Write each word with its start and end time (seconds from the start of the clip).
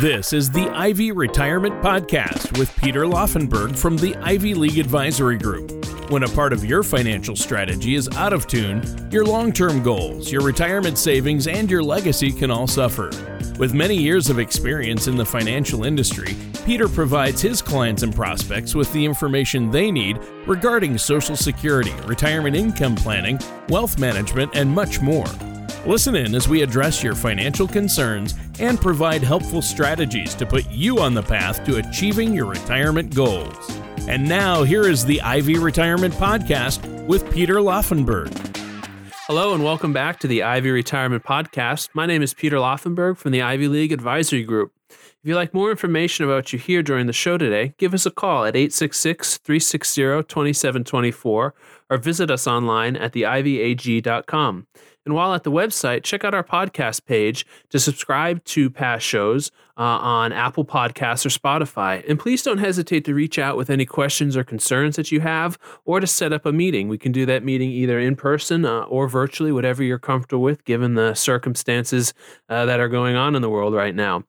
This 0.00 0.34
is 0.34 0.50
the 0.50 0.68
Ivy 0.68 1.10
Retirement 1.10 1.82
Podcast 1.82 2.58
with 2.58 2.76
Peter 2.76 3.04
Laufenberg 3.04 3.78
from 3.78 3.96
the 3.96 4.14
Ivy 4.16 4.52
League 4.52 4.76
Advisory 4.76 5.38
Group. 5.38 5.70
When 6.10 6.22
a 6.22 6.28
part 6.28 6.52
of 6.52 6.66
your 6.66 6.82
financial 6.82 7.34
strategy 7.34 7.94
is 7.94 8.06
out 8.10 8.34
of 8.34 8.46
tune, 8.46 8.82
your 9.10 9.24
long 9.24 9.54
term 9.54 9.82
goals, 9.82 10.30
your 10.30 10.42
retirement 10.42 10.98
savings, 10.98 11.46
and 11.46 11.70
your 11.70 11.82
legacy 11.82 12.30
can 12.30 12.50
all 12.50 12.66
suffer. 12.66 13.08
With 13.58 13.72
many 13.72 13.96
years 13.96 14.28
of 14.28 14.38
experience 14.38 15.06
in 15.06 15.16
the 15.16 15.24
financial 15.24 15.84
industry, 15.84 16.36
Peter 16.66 16.88
provides 16.88 17.40
his 17.40 17.62
clients 17.62 18.02
and 18.02 18.14
prospects 18.14 18.74
with 18.74 18.92
the 18.92 19.02
information 19.02 19.70
they 19.70 19.90
need 19.90 20.18
regarding 20.46 20.98
Social 20.98 21.36
Security, 21.36 21.94
retirement 22.04 22.54
income 22.54 22.96
planning, 22.96 23.38
wealth 23.70 23.98
management, 23.98 24.54
and 24.54 24.70
much 24.70 25.00
more. 25.00 25.24
Listen 25.86 26.16
in 26.16 26.34
as 26.34 26.48
we 26.48 26.62
address 26.62 27.00
your 27.00 27.14
financial 27.14 27.68
concerns 27.68 28.34
and 28.58 28.80
provide 28.80 29.22
helpful 29.22 29.62
strategies 29.62 30.34
to 30.34 30.44
put 30.44 30.68
you 30.68 30.98
on 30.98 31.14
the 31.14 31.22
path 31.22 31.64
to 31.64 31.76
achieving 31.76 32.34
your 32.34 32.46
retirement 32.46 33.14
goals. 33.14 33.70
And 34.08 34.28
now, 34.28 34.64
here 34.64 34.88
is 34.88 35.04
the 35.04 35.20
Ivy 35.22 35.58
Retirement 35.58 36.12
Podcast 36.14 36.84
with 37.06 37.30
Peter 37.30 37.56
Laufenberg. 37.56 38.32
Hello, 39.28 39.54
and 39.54 39.62
welcome 39.62 39.92
back 39.92 40.18
to 40.20 40.26
the 40.26 40.42
Ivy 40.42 40.72
Retirement 40.72 41.22
Podcast. 41.22 41.90
My 41.94 42.04
name 42.04 42.20
is 42.20 42.34
Peter 42.34 42.56
Laufenberg 42.56 43.16
from 43.16 43.30
the 43.30 43.42
Ivy 43.42 43.68
League 43.68 43.92
Advisory 43.92 44.42
Group. 44.42 44.72
If 44.90 45.18
you'd 45.22 45.36
like 45.36 45.54
more 45.54 45.70
information 45.70 46.24
about 46.24 46.52
you 46.52 46.58
hear 46.58 46.82
during 46.82 47.06
the 47.06 47.12
show 47.12 47.38
today, 47.38 47.74
give 47.78 47.94
us 47.94 48.06
a 48.06 48.10
call 48.10 48.44
at 48.44 48.56
866 48.56 49.38
360 49.38 50.02
2724 50.02 51.54
or 51.90 51.96
visit 51.96 52.28
us 52.28 52.48
online 52.48 52.96
at 52.96 53.12
theivyag.com. 53.12 54.66
And 55.06 55.14
while 55.14 55.32
at 55.32 55.44
the 55.44 55.52
website, 55.52 56.02
check 56.02 56.24
out 56.24 56.34
our 56.34 56.44
podcast 56.44 57.06
page 57.06 57.46
to 57.70 57.78
subscribe 57.78 58.44
to 58.44 58.68
past 58.68 59.06
shows 59.06 59.52
uh, 59.78 59.82
on 59.82 60.32
Apple 60.32 60.64
Podcasts 60.64 61.24
or 61.24 61.28
Spotify. 61.28 62.04
And 62.08 62.18
please 62.18 62.42
don't 62.42 62.58
hesitate 62.58 63.04
to 63.04 63.14
reach 63.14 63.38
out 63.38 63.56
with 63.56 63.70
any 63.70 63.86
questions 63.86 64.36
or 64.36 64.42
concerns 64.42 64.96
that 64.96 65.12
you 65.12 65.20
have 65.20 65.58
or 65.84 66.00
to 66.00 66.06
set 66.06 66.32
up 66.32 66.44
a 66.44 66.52
meeting. 66.52 66.88
We 66.88 66.98
can 66.98 67.12
do 67.12 67.24
that 67.26 67.44
meeting 67.44 67.70
either 67.70 67.98
in 67.98 68.16
person 68.16 68.64
uh, 68.64 68.80
or 68.82 69.06
virtually, 69.06 69.52
whatever 69.52 69.82
you're 69.82 69.98
comfortable 69.98 70.42
with, 70.42 70.64
given 70.64 70.94
the 70.94 71.14
circumstances 71.14 72.12
uh, 72.48 72.66
that 72.66 72.80
are 72.80 72.88
going 72.88 73.16
on 73.16 73.36
in 73.36 73.42
the 73.42 73.50
world 73.50 73.74
right 73.74 73.94
now. 73.94 74.24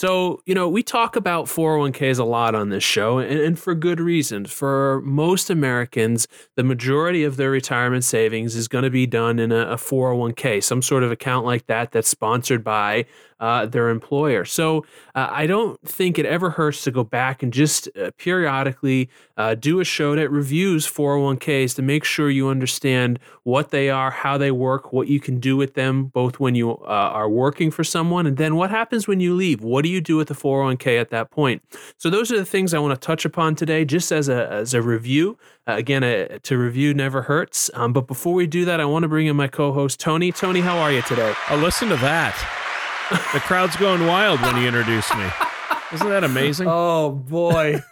So, 0.00 0.40
you 0.46 0.54
know, 0.54 0.66
we 0.66 0.82
talk 0.82 1.14
about 1.14 1.44
401ks 1.44 2.18
a 2.18 2.24
lot 2.24 2.54
on 2.54 2.70
this 2.70 2.82
show, 2.82 3.18
and, 3.18 3.38
and, 3.38 3.58
for 3.58 3.74
good 3.74 4.00
reason. 4.00 4.46
For 4.46 5.02
most 5.02 5.50
Americans, 5.50 6.26
the 6.56 6.64
majority 6.64 7.22
of 7.22 7.36
their 7.36 7.50
retirement 7.50 8.02
savings 8.02 8.56
is 8.56 8.66
going 8.66 8.84
to 8.84 8.90
be 8.90 9.06
done 9.06 9.38
in 9.38 9.52
a, 9.52 9.72
a 9.72 9.76
401k, 9.76 10.64
some 10.64 10.80
sort 10.80 11.02
of 11.02 11.12
account 11.12 11.44
like 11.44 11.66
that 11.66 11.92
that's 11.92 12.08
sponsored 12.08 12.64
by 12.64 13.04
uh, 13.40 13.66
their 13.66 13.88
employer. 13.88 14.44
So 14.44 14.84
uh, 15.14 15.28
I 15.30 15.46
don't 15.46 15.80
think 15.86 16.18
it 16.18 16.26
ever 16.26 16.50
hurts 16.50 16.84
to 16.84 16.90
go 16.90 17.02
back 17.02 17.42
and 17.42 17.52
just 17.52 17.88
uh, 17.96 18.10
periodically 18.18 19.08
uh, 19.36 19.54
do 19.54 19.80
a 19.80 19.84
show 19.84 20.14
that 20.14 20.30
reviews 20.30 20.86
401ks 20.86 21.74
to 21.76 21.82
make 21.82 22.04
sure 22.04 22.28
you 22.28 22.48
understand 22.48 23.18
what 23.42 23.70
they 23.70 23.88
are, 23.88 24.10
how 24.10 24.36
they 24.36 24.50
work, 24.50 24.92
what 24.92 25.08
you 25.08 25.18
can 25.18 25.40
do 25.40 25.56
with 25.56 25.74
them, 25.74 26.04
both 26.04 26.38
when 26.38 26.54
you 26.54 26.72
uh, 26.72 26.84
are 26.84 27.30
working 27.30 27.70
for 27.70 27.82
someone 27.82 28.26
and 28.26 28.36
then 28.36 28.56
what 28.56 28.70
happens 28.70 29.08
when 29.08 29.20
you 29.20 29.34
leave. 29.34 29.62
What 29.62 29.82
do 29.82 29.88
you 29.90 30.00
do 30.00 30.16
with 30.16 30.28
the 30.28 30.34
401k 30.34 31.00
at 31.00 31.10
that 31.10 31.30
point? 31.30 31.62
So 31.98 32.08
those 32.08 32.32
are 32.32 32.38
the 32.38 32.44
things 32.44 32.72
I 32.72 32.78
want 32.78 32.98
to 33.00 33.06
touch 33.06 33.24
upon 33.24 33.56
today, 33.56 33.84
just 33.84 34.12
as 34.12 34.28
a 34.28 34.48
as 34.50 34.72
a 34.74 34.80
review. 34.80 35.36
Uh, 35.68 35.74
again, 35.74 36.02
to 36.42 36.58
review 36.58 36.94
never 36.94 37.22
hurts. 37.22 37.70
Um, 37.74 37.92
but 37.92 38.06
before 38.06 38.34
we 38.34 38.46
do 38.46 38.64
that, 38.64 38.80
I 38.80 38.84
want 38.86 39.02
to 39.02 39.08
bring 39.08 39.26
in 39.26 39.36
my 39.36 39.48
co-host 39.48 40.00
Tony. 40.00 40.32
Tony, 40.32 40.60
how 40.60 40.78
are 40.78 40.90
you 40.90 41.02
today? 41.02 41.34
Oh, 41.50 41.56
listen 41.56 41.88
to 41.90 41.96
that 41.96 42.34
the 43.10 43.40
crowd's 43.40 43.76
going 43.76 44.06
wild 44.06 44.40
when 44.40 44.56
you 44.56 44.68
introduced 44.68 45.14
me. 45.16 45.26
Isn't 45.92 46.08
that 46.08 46.24
amazing? 46.24 46.68
Oh 46.72 47.10
boy. 47.10 47.82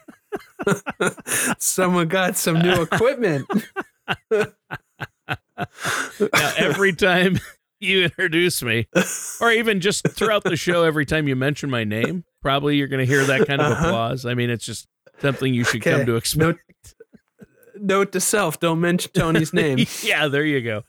Someone 1.59 2.07
got 2.09 2.37
some 2.37 2.61
new 2.61 2.83
equipment. 2.83 3.49
now, 4.31 4.47
every 6.57 6.93
time 6.93 7.41
you 7.81 8.05
introduce 8.05 8.63
me, 8.63 8.87
or 9.41 9.51
even 9.51 9.81
just 9.81 10.09
throughout 10.09 10.45
the 10.45 10.57
show, 10.57 10.85
every 10.85 11.07
time 11.07 11.29
you 11.29 11.37
mention 11.37 11.71
my 11.71 11.85
name, 11.85 12.25
probably 12.43 12.77
you're 12.77 12.89
going 12.89 13.05
to 13.05 13.07
hear 13.07 13.25
that 13.25 13.47
kind 13.47 13.61
of 13.61 13.73
uh-huh. 13.73 13.87
applause. 13.87 14.27
I 14.27 14.35
mean, 14.35 14.51
it's 14.51 14.65
just 14.65 14.87
something 15.21 15.53
you 15.53 15.65
should 15.65 15.83
okay. 15.83 15.93
come 15.93 16.07
to 16.07 16.17
expect. 16.17 16.43
No, 16.43 16.55
note 17.81 18.13
to 18.13 18.21
self 18.21 18.61
don't 18.61 18.81
mention 18.81 19.13
Tony's 19.13 19.53
name. 19.53 19.79
yeah, 20.03 20.29
there 20.29 20.45
you 20.45 20.61
go. 20.61 20.83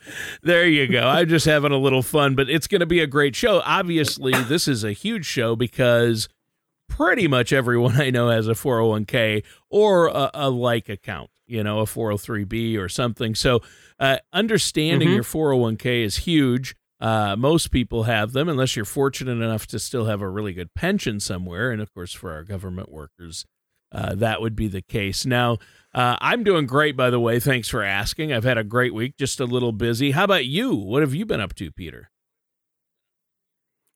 There 0.43 0.67
you 0.67 0.87
go. 0.87 1.07
I'm 1.07 1.27
just 1.27 1.45
having 1.45 1.71
a 1.71 1.77
little 1.77 2.01
fun, 2.01 2.35
but 2.35 2.49
it's 2.49 2.67
going 2.67 2.81
to 2.81 2.85
be 2.85 2.99
a 2.99 3.07
great 3.07 3.35
show. 3.35 3.61
Obviously, 3.65 4.33
this 4.43 4.67
is 4.67 4.83
a 4.83 4.91
huge 4.91 5.25
show 5.25 5.55
because 5.55 6.29
pretty 6.89 7.27
much 7.27 7.53
everyone 7.53 8.01
I 8.01 8.09
know 8.09 8.29
has 8.29 8.47
a 8.47 8.53
401k 8.53 9.43
or 9.69 10.07
a, 10.07 10.31
a 10.33 10.49
like 10.49 10.89
account, 10.89 11.29
you 11.47 11.63
know, 11.63 11.79
a 11.79 11.85
403b 11.85 12.77
or 12.77 12.89
something. 12.89 13.35
So, 13.35 13.61
uh, 13.99 14.17
understanding 14.33 15.07
mm-hmm. 15.09 15.15
your 15.15 15.23
401k 15.23 16.03
is 16.03 16.17
huge. 16.17 16.75
Uh, 16.99 17.35
most 17.37 17.71
people 17.71 18.03
have 18.03 18.33
them 18.33 18.49
unless 18.49 18.75
you're 18.75 18.83
fortunate 18.83 19.41
enough 19.41 19.65
to 19.67 19.79
still 19.79 20.05
have 20.05 20.21
a 20.21 20.27
really 20.27 20.51
good 20.51 20.73
pension 20.73 21.19
somewhere. 21.19 21.71
And 21.71 21.81
of 21.81 21.93
course, 21.93 22.13
for 22.13 22.33
our 22.33 22.43
government 22.43 22.91
workers, 22.91 23.45
uh, 23.91 24.15
that 24.15 24.41
would 24.41 24.55
be 24.55 24.67
the 24.67 24.81
case. 24.81 25.25
Now, 25.25 25.57
uh, 25.93 26.17
I'm 26.19 26.43
doing 26.43 26.65
great, 26.65 26.95
by 26.97 27.09
the 27.09 27.19
way. 27.19 27.39
Thanks 27.39 27.69
for 27.69 27.83
asking. 27.83 28.33
I've 28.33 28.43
had 28.43 28.57
a 28.57 28.63
great 28.63 28.93
week, 28.93 29.15
just 29.17 29.39
a 29.39 29.45
little 29.45 29.71
busy. 29.71 30.11
How 30.11 30.25
about 30.25 30.45
you? 30.45 30.75
What 30.75 31.01
have 31.01 31.15
you 31.15 31.25
been 31.25 31.41
up 31.41 31.55
to, 31.55 31.71
Peter? 31.71 32.11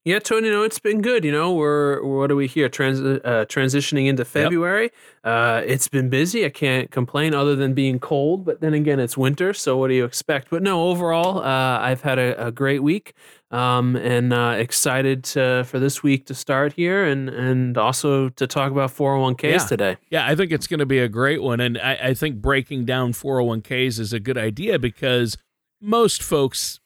Yeah, 0.05 0.19
Tony, 0.19 0.49
no, 0.49 0.63
it's 0.63 0.79
been 0.79 1.01
good. 1.01 1.23
You 1.23 1.31
know, 1.31 1.53
we're 1.53 2.03
what 2.03 2.29
are 2.29 2.35
we 2.35 2.45
here? 2.45 2.67
Trans- 2.67 2.99
uh, 2.99 3.45
transitioning 3.47 4.07
into 4.07 4.25
February. 4.25 4.83
Yep. 4.83 4.93
Uh, 5.23 5.61
it's 5.65 5.87
been 5.87 6.09
busy. 6.09 6.43
I 6.43 6.49
can't 6.49 6.91
complain 6.91 7.33
other 7.33 7.55
than 7.55 7.73
being 7.73 7.99
cold. 7.99 8.43
But 8.43 8.59
then 8.59 8.73
again, 8.73 8.99
it's 8.99 9.17
winter, 9.17 9.53
so 9.53 9.77
what 9.77 9.87
do 9.87 9.93
you 9.93 10.03
expect? 10.03 10.49
But 10.49 10.61
no, 10.61 10.89
overall, 10.89 11.37
uh, 11.37 11.79
I've 11.79 12.01
had 12.01 12.19
a, 12.19 12.47
a, 12.47 12.51
great 12.51 12.83
week, 12.83 13.13
um, 13.49 13.95
and 13.95 14.33
uh, 14.33 14.55
excited 14.57 15.23
to, 15.23 15.63
for 15.63 15.79
this 15.79 16.03
week 16.03 16.25
to 16.25 16.33
start 16.33 16.73
here, 16.73 17.05
and 17.05 17.29
and 17.29 17.77
also 17.77 18.27
to 18.27 18.45
talk 18.45 18.73
about 18.73 18.89
401ks 18.89 19.43
yeah. 19.43 19.57
today. 19.59 19.97
Yeah, 20.09 20.27
I 20.27 20.35
think 20.35 20.51
it's 20.51 20.67
going 20.67 20.81
to 20.81 20.85
be 20.85 20.99
a 20.99 21.07
great 21.07 21.41
one, 21.41 21.61
and 21.61 21.77
I, 21.77 21.93
I 22.09 22.13
think 22.13 22.41
breaking 22.41 22.83
down 22.83 23.13
401ks 23.13 23.99
is 23.99 24.11
a 24.11 24.19
good 24.19 24.37
idea 24.37 24.77
because 24.79 25.37
most 25.79 26.21
folks 26.21 26.81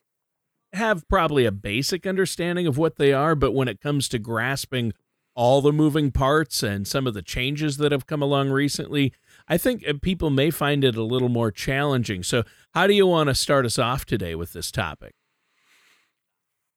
have 0.73 1.07
probably 1.07 1.45
a 1.45 1.51
basic 1.51 2.05
understanding 2.05 2.67
of 2.67 2.77
what 2.77 2.97
they 2.97 3.13
are, 3.13 3.35
but 3.35 3.53
when 3.53 3.67
it 3.67 3.81
comes 3.81 4.09
to 4.09 4.19
grasping 4.19 4.93
all 5.35 5.61
the 5.61 5.71
moving 5.71 6.11
parts 6.11 6.63
and 6.63 6.87
some 6.87 7.05
of 7.05 7.13
the 7.13 7.21
changes 7.21 7.77
that 7.77 7.91
have 7.91 8.07
come 8.07 8.23
along 8.23 8.49
recently, 8.49 9.13
I 9.47 9.57
think 9.57 9.87
uh, 9.87 9.93
people 10.01 10.31
may 10.31 10.49
find 10.49 10.83
it 10.83 10.95
a 10.95 11.03
little 11.03 11.29
more 11.29 11.51
challenging. 11.51 12.23
So, 12.23 12.43
how 12.73 12.87
do 12.87 12.93
you 12.93 13.05
want 13.05 13.27
to 13.27 13.35
start 13.35 13.65
us 13.65 13.77
off 13.77 14.03
today 14.05 14.33
with 14.33 14.53
this 14.53 14.71
topic? 14.71 15.13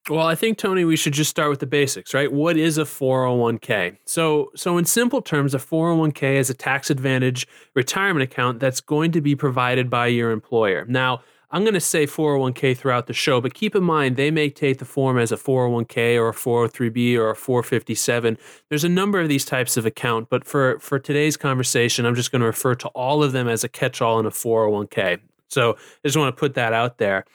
Well, 0.09 0.25
I 0.25 0.35
think 0.35 0.57
Tony, 0.57 0.83
we 0.83 0.95
should 0.95 1.13
just 1.13 1.29
start 1.29 1.49
with 1.49 1.59
the 1.59 1.67
basics, 1.67 2.13
right? 2.13 2.31
What 2.31 2.57
is 2.57 2.79
a 2.79 2.85
401k? 2.85 3.97
So, 4.05 4.51
so 4.55 4.77
in 4.77 4.85
simple 4.85 5.21
terms, 5.21 5.53
a 5.53 5.59
401k 5.59 6.35
is 6.35 6.49
a 6.49 6.55
tax 6.55 6.89
advantage 6.89 7.47
retirement 7.75 8.23
account 8.23 8.59
that's 8.59 8.81
going 8.81 9.11
to 9.11 9.21
be 9.21 9.35
provided 9.35 9.91
by 9.91 10.07
your 10.07 10.31
employer. 10.31 10.85
Now, 10.87 11.21
I'm 11.51 11.63
going 11.63 11.73
to 11.73 11.81
say 11.81 12.07
401k 12.07 12.77
throughout 12.77 13.07
the 13.07 13.13
show, 13.13 13.41
but 13.41 13.53
keep 13.53 13.75
in 13.75 13.83
mind 13.83 14.15
they 14.15 14.31
may 14.31 14.49
take 14.49 14.77
the 14.77 14.85
form 14.85 15.17
as 15.17 15.31
a 15.31 15.37
401k 15.37 16.15
or 16.15 16.29
a 16.29 16.33
403b 16.33 17.17
or 17.17 17.31
a 17.31 17.35
457. 17.35 18.37
There's 18.69 18.83
a 18.83 18.89
number 18.89 19.19
of 19.19 19.27
these 19.27 19.43
types 19.43 19.75
of 19.75 19.85
account, 19.85 20.29
but 20.29 20.45
for 20.45 20.79
for 20.79 20.97
today's 20.97 21.37
conversation, 21.37 22.05
I'm 22.05 22.15
just 22.15 22.31
going 22.31 22.39
to 22.39 22.47
refer 22.47 22.75
to 22.75 22.87
all 22.89 23.23
of 23.23 23.33
them 23.33 23.47
as 23.47 23.63
a 23.63 23.69
catch-all 23.69 24.19
in 24.19 24.25
a 24.25 24.31
401k. 24.31 25.19
So 25.49 25.73
I 25.73 26.07
just 26.07 26.17
want 26.17 26.33
to 26.33 26.39
put 26.39 26.53
that 26.53 26.71
out 26.71 26.97
there. 26.97 27.25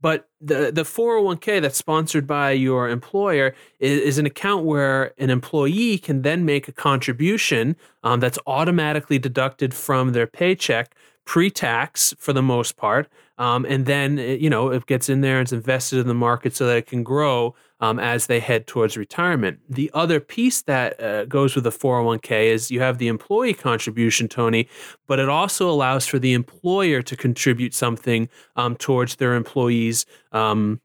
But 0.00 0.28
the, 0.38 0.70
the 0.70 0.82
401k 0.82 1.62
that's 1.62 1.78
sponsored 1.78 2.26
by 2.26 2.50
your 2.50 2.90
employer 2.90 3.54
is, 3.80 4.00
is 4.00 4.18
an 4.18 4.26
account 4.26 4.66
where 4.66 5.14
an 5.18 5.30
employee 5.30 5.96
can 5.96 6.20
then 6.20 6.44
make 6.44 6.68
a 6.68 6.72
contribution 6.72 7.74
um, 8.02 8.20
that's 8.20 8.38
automatically 8.46 9.18
deducted 9.18 9.72
from 9.72 10.12
their 10.12 10.26
paycheck 10.26 10.94
pre-tax 11.24 12.14
for 12.18 12.32
the 12.32 12.42
most 12.42 12.76
part, 12.76 13.08
um, 13.38 13.64
and 13.64 13.86
then 13.86 14.18
you 14.18 14.50
know 14.50 14.70
it 14.70 14.86
gets 14.86 15.08
in 15.08 15.20
there 15.20 15.38
and 15.38 15.46
it's 15.46 15.52
invested 15.52 15.98
in 15.98 16.06
the 16.06 16.14
market 16.14 16.54
so 16.54 16.66
that 16.66 16.76
it 16.76 16.86
can 16.86 17.02
grow 17.02 17.54
um, 17.80 17.98
as 17.98 18.26
they 18.26 18.40
head 18.40 18.66
towards 18.66 18.96
retirement. 18.96 19.58
The 19.68 19.90
other 19.94 20.20
piece 20.20 20.62
that 20.62 21.00
uh, 21.02 21.24
goes 21.26 21.54
with 21.54 21.64
the 21.64 21.70
401k 21.70 22.46
is 22.46 22.70
you 22.70 22.80
have 22.80 22.98
the 22.98 23.08
employee 23.08 23.54
contribution, 23.54 24.28
Tony, 24.28 24.68
but 25.06 25.18
it 25.18 25.28
also 25.28 25.70
allows 25.70 26.06
for 26.06 26.18
the 26.18 26.32
employer 26.32 27.02
to 27.02 27.16
contribute 27.16 27.74
something 27.74 28.28
um, 28.56 28.76
towards 28.76 29.16
their 29.16 29.34
employees' 29.34 30.06
um, 30.32 30.80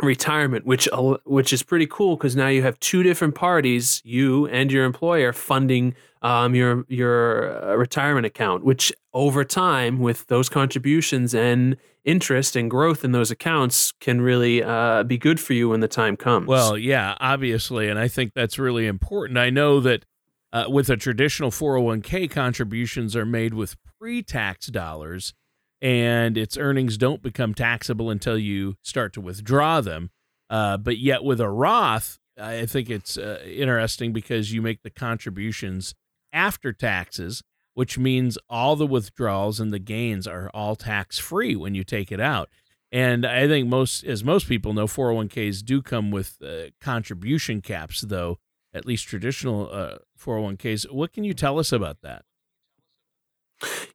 retirement, 0.00 0.64
which 0.64 0.88
which 1.24 1.52
is 1.52 1.62
pretty 1.62 1.86
cool 1.86 2.16
because 2.16 2.36
now 2.36 2.48
you 2.48 2.62
have 2.62 2.78
two 2.80 3.02
different 3.02 3.34
parties, 3.34 4.00
you 4.04 4.46
and 4.46 4.70
your 4.70 4.84
employer, 4.84 5.32
funding 5.32 5.94
um, 6.22 6.54
your 6.54 6.84
your 6.88 7.70
uh, 7.70 7.74
retirement 7.74 8.26
account. 8.26 8.64
Which 8.64 8.92
over 9.14 9.44
time, 9.44 9.98
with 9.98 10.26
those 10.26 10.48
contributions 10.48 11.34
and 11.34 11.76
interest 12.04 12.56
and 12.56 12.70
growth 12.70 13.04
in 13.04 13.12
those 13.12 13.30
accounts 13.30 13.92
can 14.00 14.20
really 14.20 14.62
uh, 14.62 15.02
be 15.02 15.18
good 15.18 15.40
for 15.40 15.54
you 15.54 15.70
when 15.70 15.80
the 15.80 15.88
time 15.88 16.16
comes. 16.16 16.46
Well, 16.46 16.76
yeah, 16.76 17.16
obviously. 17.20 17.88
And 17.88 17.98
I 17.98 18.08
think 18.08 18.32
that's 18.34 18.58
really 18.58 18.86
important. 18.86 19.38
I 19.38 19.50
know 19.50 19.80
that 19.80 20.04
uh, 20.52 20.64
with 20.68 20.88
a 20.88 20.96
traditional 20.96 21.50
401k, 21.50 22.30
contributions 22.30 23.14
are 23.16 23.26
made 23.26 23.54
with 23.54 23.76
pre 23.98 24.22
tax 24.22 24.66
dollars 24.66 25.34
and 25.80 26.36
its 26.36 26.56
earnings 26.56 26.96
don't 26.96 27.22
become 27.22 27.54
taxable 27.54 28.10
until 28.10 28.36
you 28.36 28.76
start 28.82 29.12
to 29.12 29.20
withdraw 29.20 29.80
them. 29.80 30.10
Uh, 30.50 30.76
but 30.76 30.98
yet 30.98 31.22
with 31.22 31.40
a 31.40 31.48
Roth, 31.48 32.18
I 32.40 32.66
think 32.66 32.90
it's 32.90 33.16
uh, 33.16 33.40
interesting 33.44 34.12
because 34.12 34.52
you 34.52 34.62
make 34.62 34.82
the 34.82 34.90
contributions 34.90 35.94
after 36.32 36.72
taxes, 36.72 37.42
which 37.78 37.96
means 37.96 38.36
all 38.50 38.74
the 38.74 38.88
withdrawals 38.88 39.60
and 39.60 39.72
the 39.72 39.78
gains 39.78 40.26
are 40.26 40.50
all 40.52 40.74
tax 40.74 41.16
free 41.16 41.54
when 41.54 41.76
you 41.76 41.84
take 41.84 42.10
it 42.10 42.18
out. 42.18 42.50
And 42.90 43.24
I 43.24 43.46
think 43.46 43.68
most, 43.68 44.02
as 44.02 44.24
most 44.24 44.48
people 44.48 44.72
know, 44.72 44.88
401ks 44.88 45.64
do 45.64 45.80
come 45.80 46.10
with 46.10 46.38
uh, 46.42 46.70
contribution 46.80 47.60
caps, 47.60 48.00
though, 48.00 48.40
at 48.74 48.84
least 48.84 49.06
traditional 49.06 49.70
uh, 49.72 49.98
401ks. 50.20 50.90
What 50.90 51.12
can 51.12 51.22
you 51.22 51.34
tell 51.34 51.56
us 51.56 51.70
about 51.70 51.98
that? 52.02 52.24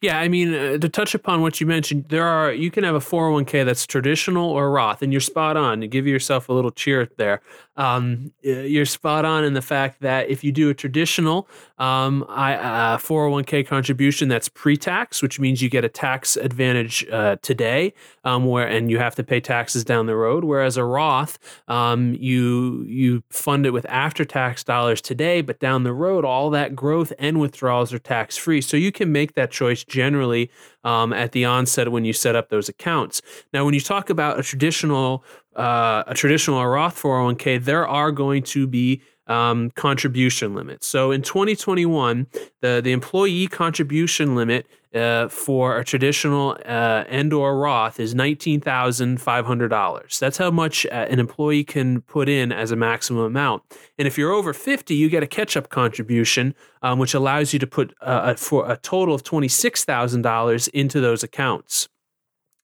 Yeah, 0.02 0.20
I 0.20 0.28
mean, 0.28 0.54
uh, 0.54 0.78
to 0.78 0.90
touch 0.90 1.16
upon 1.16 1.42
what 1.42 1.62
you 1.62 1.68
mentioned, 1.68 2.06
there 2.10 2.26
are 2.26 2.52
you 2.52 2.70
can 2.70 2.84
have 2.84 2.96
a 2.96 3.00
401k 3.00 3.66
that's 3.66 3.86
traditional 3.86 4.50
or 4.50 4.70
Roth, 4.70 5.02
and 5.02 5.14
you're 5.14 5.22
spot 5.22 5.56
on. 5.56 5.80
To 5.82 5.88
give 5.88 6.06
yourself 6.06 6.50
a 6.50 6.54
little 6.54 6.72
cheer 6.72 7.08
there, 7.18 7.42
um, 7.78 8.34
you're 8.42 8.86
spot 8.86 9.24
on 9.24 9.46
in 9.46 9.54
the 9.54 9.62
fact 9.62 10.02
that 10.02 10.30
if 10.30 10.44
you 10.44 10.52
do 10.52 10.70
a 10.70 10.74
traditional 10.74 11.48
um, 11.78 12.26
I, 12.28 12.56
uh, 12.56 12.98
401k 12.98 13.66
contribution 13.66 14.28
that's 14.28 14.50
pre-tax, 14.50 15.22
which 15.22 15.40
means 15.40 15.62
you 15.62 15.70
get 15.70 15.86
a 15.86 15.90
tax 15.90 16.36
advantage 16.36 17.06
uh, 17.12 17.38
today, 17.42 17.94
um, 18.26 18.46
where 18.46 18.68
and 18.68 18.92
you 18.92 19.00
have 19.00 19.16
to 19.16 19.24
pay 19.24 19.40
taxes 19.40 19.86
down 19.86 20.06
the 20.08 20.16
road. 20.16 20.44
Whereas 20.44 20.76
a 20.76 20.84
Roth, 20.84 21.40
um, 21.70 22.16
you 22.20 22.84
you 22.84 23.24
fund 23.30 23.66
it 23.66 23.72
with 23.72 23.86
after-tax 23.88 24.66
dollars 24.66 25.02
today, 25.02 25.42
but 25.42 25.60
down 25.60 25.84
the 25.84 25.94
road, 25.94 26.26
all 26.26 26.50
that 26.50 26.76
growth 26.76 27.14
and 27.18 27.40
withdrawals 27.40 27.94
are 27.94 28.00
tax-free. 28.00 28.60
So 28.60 28.76
you 28.76 28.92
can 28.92 29.12
make 29.12 29.36
that 29.36 29.53
choice 29.54 29.84
generally 29.84 30.52
um, 30.84 31.14
at 31.14 31.32
the 31.32 31.46
onset 31.46 31.92
when 31.92 32.04
you 32.04 32.12
set 32.12 32.36
up 32.36 32.50
those 32.50 32.68
accounts. 32.68 33.22
Now, 33.54 33.64
when 33.64 33.74
you 33.74 33.80
talk 33.80 34.10
about 34.10 34.40
a 34.40 34.44
traditional 34.44 35.24
uh, 35.56 36.04
a 36.08 36.16
traditional 36.16 36.66
Roth 36.66 37.00
401k, 37.00 37.64
there 37.64 37.88
are 37.88 38.12
going 38.12 38.42
to 38.44 38.66
be 38.66 39.04
um, 39.28 39.72
contribution 39.72 40.54
limit. 40.54 40.84
So 40.84 41.12
in 41.12 41.22
2021, 41.22 42.28
the 42.62 42.82
the 42.84 42.92
employee 42.92 43.48
contribution 43.48 44.36
limit 44.36 44.68
uh, 44.94 45.28
for 45.28 45.78
a 45.78 45.84
traditional 45.84 46.58
uh, 46.66 47.04
and/or 47.08 47.58
Roth 47.58 48.00
is 48.00 48.14
nineteen 48.14 48.60
thousand 48.62 49.22
five 49.22 49.46
hundred 49.46 49.70
dollars. 49.70 50.20
That's 50.20 50.38
how 50.38 50.52
much 50.52 50.86
uh, 50.86 51.08
an 51.10 51.20
employee 51.20 51.64
can 51.64 52.02
put 52.02 52.30
in 52.30 52.52
as 52.52 52.72
a 52.72 52.76
maximum 52.76 53.24
amount. 53.24 53.64
And 53.98 54.08
if 54.08 54.18
you're 54.18 54.32
over 54.32 54.54
fifty, 54.54 54.96
you 54.96 55.10
get 55.10 55.24
a 55.24 55.28
catch-up 55.28 55.70
contribution, 55.70 56.54
um, 56.82 57.00
which 57.00 57.14
allows 57.14 57.54
you 57.54 57.60
to 57.60 57.68
put 57.68 57.94
uh, 58.02 58.34
a, 58.34 58.38
for 58.38 58.70
a 58.70 58.78
total 58.78 59.16
of 59.16 59.24
twenty 59.24 59.48
six 59.48 59.84
thousand 59.84 60.22
dollars 60.22 60.68
into 60.70 61.02
those 61.02 61.24
accounts. 61.24 61.90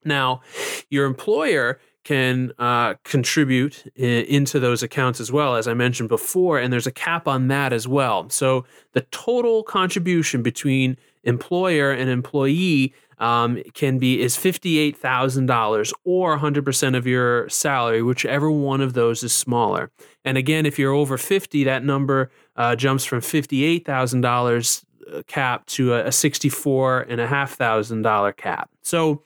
Now, 0.06 0.42
your 0.90 1.06
employer 1.06 1.80
can 2.10 2.52
uh, 2.58 2.96
contribute 3.04 3.76
in, 3.96 4.26
into 4.38 4.60
those 4.60 4.82
accounts 4.82 5.20
as 5.22 5.32
well, 5.32 5.56
as 5.56 5.68
I 5.68 5.76
mentioned 5.76 6.10
before, 6.10 6.62
and 6.62 6.74
there's 6.74 6.88
a 6.88 6.92
cap 6.92 7.28
on 7.28 7.50
that 7.50 7.72
as 7.72 7.88
well. 7.88 8.30
So 8.30 8.66
the 8.94 9.02
total 9.12 9.64
contribution 9.64 10.42
between 10.42 10.98
employer 11.24 11.92
and 12.00 12.10
employee 12.10 12.94
um, 13.20 13.62
can 13.74 14.00
be 14.00 14.22
is 14.26 14.36
fifty-eight 14.38 14.98
thousand 14.98 15.48
dollars 15.48 15.94
or 16.04 16.38
hundred 16.38 16.66
percent 16.66 16.96
of 16.96 17.06
your 17.06 17.48
salary, 17.50 18.02
whichever 18.02 18.50
one 18.50 18.82
of 18.82 18.94
those 18.94 19.26
is 19.26 19.34
smaller. 19.34 19.92
And 20.26 20.38
again, 20.38 20.66
if 20.66 20.80
you're 20.80 20.98
over 21.02 21.18
fifty, 21.18 21.64
that 21.66 21.84
number 21.84 22.32
uh, 22.56 22.76
jumps 22.76 23.06
from 23.06 23.22
fifty-eight 23.22 23.86
thousand 23.86 24.22
dollars 24.22 24.86
uh, 25.14 25.22
cap 25.28 25.66
to 25.76 25.94
a, 25.94 26.08
a 26.08 26.12
sixty-four 26.12 27.06
and 27.10 27.22
a 27.22 27.28
half 27.28 27.52
thousand 27.54 28.04
dollar 28.04 28.34
cap. 28.34 28.70
So 28.82 29.22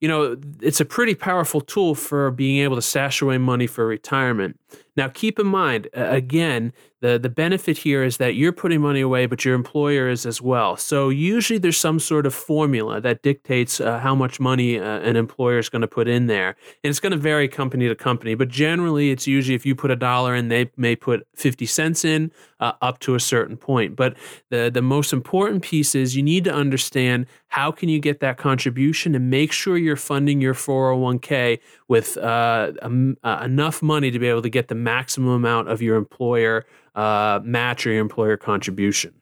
you 0.00 0.08
know, 0.08 0.36
it's 0.62 0.80
a 0.80 0.84
pretty 0.84 1.14
powerful 1.14 1.60
tool 1.60 1.94
for 1.94 2.30
being 2.30 2.58
able 2.58 2.76
to 2.76 2.82
stash 2.82 3.20
away 3.20 3.38
money 3.38 3.66
for 3.66 3.86
retirement. 3.86 4.58
Now, 5.00 5.08
keep 5.08 5.38
in 5.38 5.46
mind, 5.46 5.88
again, 5.94 6.74
the, 7.00 7.18
the 7.18 7.30
benefit 7.30 7.78
here 7.78 8.02
is 8.02 8.18
that 8.18 8.34
you're 8.34 8.52
putting 8.52 8.82
money 8.82 9.00
away, 9.00 9.24
but 9.24 9.46
your 9.46 9.54
employer 9.54 10.10
is 10.10 10.26
as 10.26 10.42
well. 10.42 10.76
So, 10.76 11.08
usually 11.08 11.58
there's 11.58 11.78
some 11.78 11.98
sort 11.98 12.26
of 12.26 12.34
formula 12.34 13.00
that 13.00 13.22
dictates 13.22 13.80
uh, 13.80 13.98
how 14.00 14.14
much 14.14 14.38
money 14.38 14.78
uh, 14.78 14.84
an 15.00 15.16
employer 15.16 15.58
is 15.58 15.70
going 15.70 15.80
to 15.80 15.88
put 15.88 16.06
in 16.06 16.26
there. 16.26 16.48
And 16.84 16.90
it's 16.90 17.00
going 17.00 17.12
to 17.12 17.18
vary 17.18 17.48
company 17.48 17.88
to 17.88 17.94
company, 17.94 18.34
but 18.34 18.48
generally, 18.48 19.10
it's 19.10 19.26
usually 19.26 19.54
if 19.54 19.64
you 19.64 19.74
put 19.74 19.90
a 19.90 19.96
dollar 19.96 20.34
in, 20.34 20.48
they 20.48 20.70
may 20.76 20.94
put 20.94 21.26
50 21.34 21.64
cents 21.64 22.04
in 22.04 22.30
uh, 22.60 22.72
up 22.82 22.98
to 22.98 23.14
a 23.14 23.20
certain 23.20 23.56
point. 23.56 23.96
But 23.96 24.18
the, 24.50 24.70
the 24.72 24.82
most 24.82 25.14
important 25.14 25.62
piece 25.62 25.94
is 25.94 26.14
you 26.14 26.22
need 26.22 26.44
to 26.44 26.52
understand 26.52 27.26
how 27.48 27.72
can 27.72 27.88
you 27.88 27.98
get 27.98 28.20
that 28.20 28.36
contribution 28.36 29.14
and 29.14 29.30
make 29.30 29.50
sure 29.50 29.76
you're 29.76 29.96
funding 29.96 30.40
your 30.40 30.54
401k 30.54 31.58
with 31.88 32.16
uh, 32.18 32.72
uh, 32.82 33.42
enough 33.42 33.82
money 33.82 34.10
to 34.10 34.18
be 34.18 34.28
able 34.28 34.42
to 34.42 34.48
get 34.48 34.68
the 34.68 34.74
maximum 34.90 35.30
amount 35.30 35.68
of 35.68 35.80
your 35.80 35.96
employer 35.96 36.66
uh, 36.94 37.40
match 37.44 37.86
or 37.86 37.92
your 37.92 38.00
employer 38.00 38.36
contribution. 38.36 39.14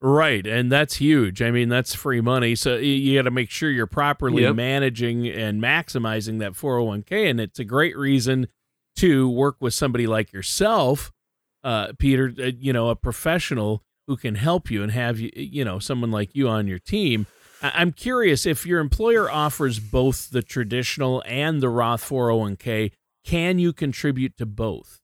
Right, 0.00 0.46
and 0.46 0.70
that's 0.70 0.96
huge. 0.96 1.42
I 1.42 1.50
mean, 1.50 1.68
that's 1.68 1.94
free 1.94 2.20
money. 2.20 2.54
So 2.54 2.76
you 2.76 3.18
got 3.18 3.22
to 3.22 3.30
make 3.30 3.50
sure 3.50 3.70
you're 3.70 3.86
properly 3.86 4.42
yep. 4.42 4.54
managing 4.54 5.26
and 5.26 5.60
maximizing 5.60 6.38
that 6.38 6.52
401k 6.52 7.30
and 7.30 7.40
it's 7.40 7.58
a 7.58 7.64
great 7.64 7.96
reason 7.96 8.48
to 8.96 9.28
work 9.28 9.56
with 9.60 9.74
somebody 9.74 10.06
like 10.06 10.32
yourself, 10.32 11.12
uh, 11.64 11.92
Peter, 11.98 12.32
uh, 12.40 12.50
you 12.58 12.72
know, 12.72 12.88
a 12.88 12.96
professional 12.96 13.82
who 14.06 14.16
can 14.16 14.34
help 14.34 14.70
you 14.70 14.82
and 14.82 14.92
have 14.92 15.20
you, 15.20 15.30
you 15.34 15.64
know, 15.64 15.78
someone 15.78 16.10
like 16.10 16.34
you 16.34 16.48
on 16.48 16.66
your 16.66 16.78
team 16.78 17.26
I'm 17.60 17.92
curious 17.92 18.46
if 18.46 18.64
your 18.66 18.80
employer 18.80 19.30
offers 19.30 19.80
both 19.80 20.30
the 20.30 20.42
traditional 20.42 21.22
and 21.26 21.60
the 21.60 21.68
Roth 21.68 22.08
401k, 22.08 22.92
can 23.28 23.58
you 23.58 23.74
contribute 23.74 24.38
to 24.38 24.46
both? 24.46 24.97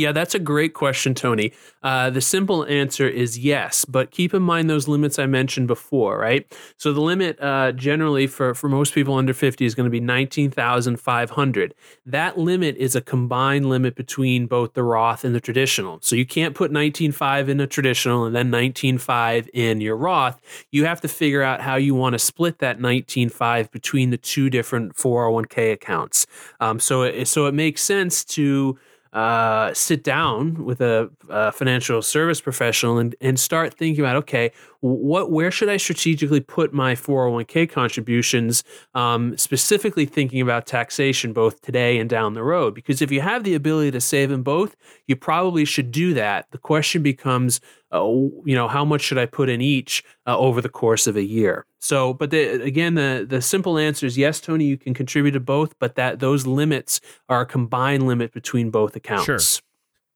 Yeah, 0.00 0.12
that's 0.12 0.34
a 0.34 0.38
great 0.38 0.72
question, 0.72 1.14
Tony. 1.14 1.52
Uh, 1.82 2.08
the 2.08 2.22
simple 2.22 2.64
answer 2.64 3.06
is 3.06 3.38
yes, 3.38 3.84
but 3.84 4.10
keep 4.10 4.32
in 4.32 4.42
mind 4.42 4.70
those 4.70 4.88
limits 4.88 5.18
I 5.18 5.26
mentioned 5.26 5.66
before, 5.66 6.18
right? 6.18 6.50
So 6.78 6.94
the 6.94 7.02
limit 7.02 7.38
uh, 7.38 7.72
generally 7.72 8.26
for, 8.26 8.54
for 8.54 8.70
most 8.70 8.94
people 8.94 9.14
under 9.14 9.34
50 9.34 9.66
is 9.66 9.74
going 9.74 9.84
to 9.84 9.90
be 9.90 10.00
19,500. 10.00 11.74
That 12.06 12.38
limit 12.38 12.76
is 12.78 12.96
a 12.96 13.02
combined 13.02 13.68
limit 13.68 13.94
between 13.94 14.46
both 14.46 14.72
the 14.72 14.82
Roth 14.82 15.22
and 15.22 15.34
the 15.34 15.40
traditional. 15.40 16.00
So 16.00 16.16
you 16.16 16.24
can't 16.24 16.54
put 16.54 16.70
19.5 16.70 17.48
in 17.48 17.60
a 17.60 17.66
traditional 17.66 18.24
and 18.24 18.34
then 18.34 18.50
19.5 18.50 19.50
in 19.52 19.82
your 19.82 19.96
Roth. 19.96 20.40
You 20.70 20.86
have 20.86 21.02
to 21.02 21.08
figure 21.08 21.42
out 21.42 21.60
how 21.60 21.76
you 21.76 21.94
want 21.94 22.14
to 22.14 22.18
split 22.18 22.58
that 22.60 22.78
19.5 22.78 23.70
between 23.70 24.08
the 24.08 24.16
two 24.16 24.48
different 24.48 24.96
401k 24.96 25.74
accounts. 25.74 26.26
Um, 26.58 26.80
so, 26.80 27.02
it, 27.02 27.28
so 27.28 27.44
it 27.44 27.52
makes 27.52 27.82
sense 27.82 28.24
to 28.24 28.78
uh, 29.12 29.74
sit 29.74 30.04
down 30.04 30.64
with 30.64 30.80
a, 30.80 31.10
a, 31.28 31.50
financial 31.50 32.00
service 32.00 32.40
professional 32.40 32.98
and, 32.98 33.16
and 33.20 33.40
start 33.40 33.74
thinking 33.74 34.04
about 34.04 34.14
okay 34.14 34.52
what 34.80 35.30
where 35.30 35.50
should 35.50 35.68
I 35.68 35.76
strategically 35.76 36.40
put 36.40 36.72
my 36.72 36.94
401k 36.94 37.70
contributions, 37.70 38.64
um, 38.94 39.36
specifically 39.36 40.06
thinking 40.06 40.40
about 40.40 40.66
taxation 40.66 41.32
both 41.32 41.60
today 41.60 41.98
and 41.98 42.08
down 42.08 42.34
the 42.34 42.42
road. 42.42 42.74
Because 42.74 43.02
if 43.02 43.10
you 43.10 43.20
have 43.20 43.44
the 43.44 43.54
ability 43.54 43.90
to 43.92 44.00
save 44.00 44.30
in 44.30 44.42
both, 44.42 44.76
you 45.06 45.16
probably 45.16 45.64
should 45.64 45.90
do 45.90 46.14
that. 46.14 46.46
The 46.50 46.58
question 46.58 47.02
becomes, 47.02 47.60
uh, 47.92 48.02
you 48.04 48.54
know, 48.54 48.68
how 48.68 48.84
much 48.84 49.02
should 49.02 49.18
I 49.18 49.26
put 49.26 49.48
in 49.48 49.60
each 49.60 50.02
uh, 50.26 50.38
over 50.38 50.60
the 50.60 50.68
course 50.68 51.06
of 51.06 51.16
a 51.16 51.24
year? 51.24 51.66
So, 51.78 52.14
but 52.14 52.30
the, 52.30 52.62
again, 52.62 52.94
the 52.94 53.26
the 53.28 53.42
simple 53.42 53.78
answer 53.78 54.06
is 54.06 54.16
yes, 54.16 54.40
Tony. 54.40 54.64
You 54.64 54.78
can 54.78 54.94
contribute 54.94 55.32
to 55.32 55.40
both, 55.40 55.78
but 55.78 55.94
that 55.96 56.20
those 56.20 56.46
limits 56.46 57.00
are 57.28 57.42
a 57.42 57.46
combined 57.46 58.06
limit 58.06 58.32
between 58.32 58.70
both 58.70 58.96
accounts. 58.96 59.24
Sure. 59.24 59.38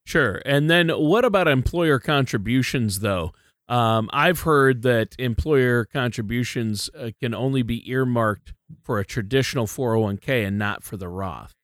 Sure. 0.06 0.42
And 0.44 0.68
then 0.70 0.90
what 0.90 1.24
about 1.24 1.48
employer 1.48 1.98
contributions, 1.98 3.00
though? 3.00 3.32
Um, 3.68 4.10
I've 4.12 4.40
heard 4.40 4.82
that 4.82 5.14
employer 5.18 5.84
contributions 5.84 6.90
uh, 6.98 7.10
can 7.20 7.34
only 7.34 7.62
be 7.62 7.88
earmarked 7.90 8.52
for 8.82 8.98
a 8.98 9.04
traditional 9.04 9.66
401k 9.66 10.46
and 10.46 10.58
not 10.58 10.82
for 10.82 10.96
the 10.96 11.08
Roth. 11.08 11.54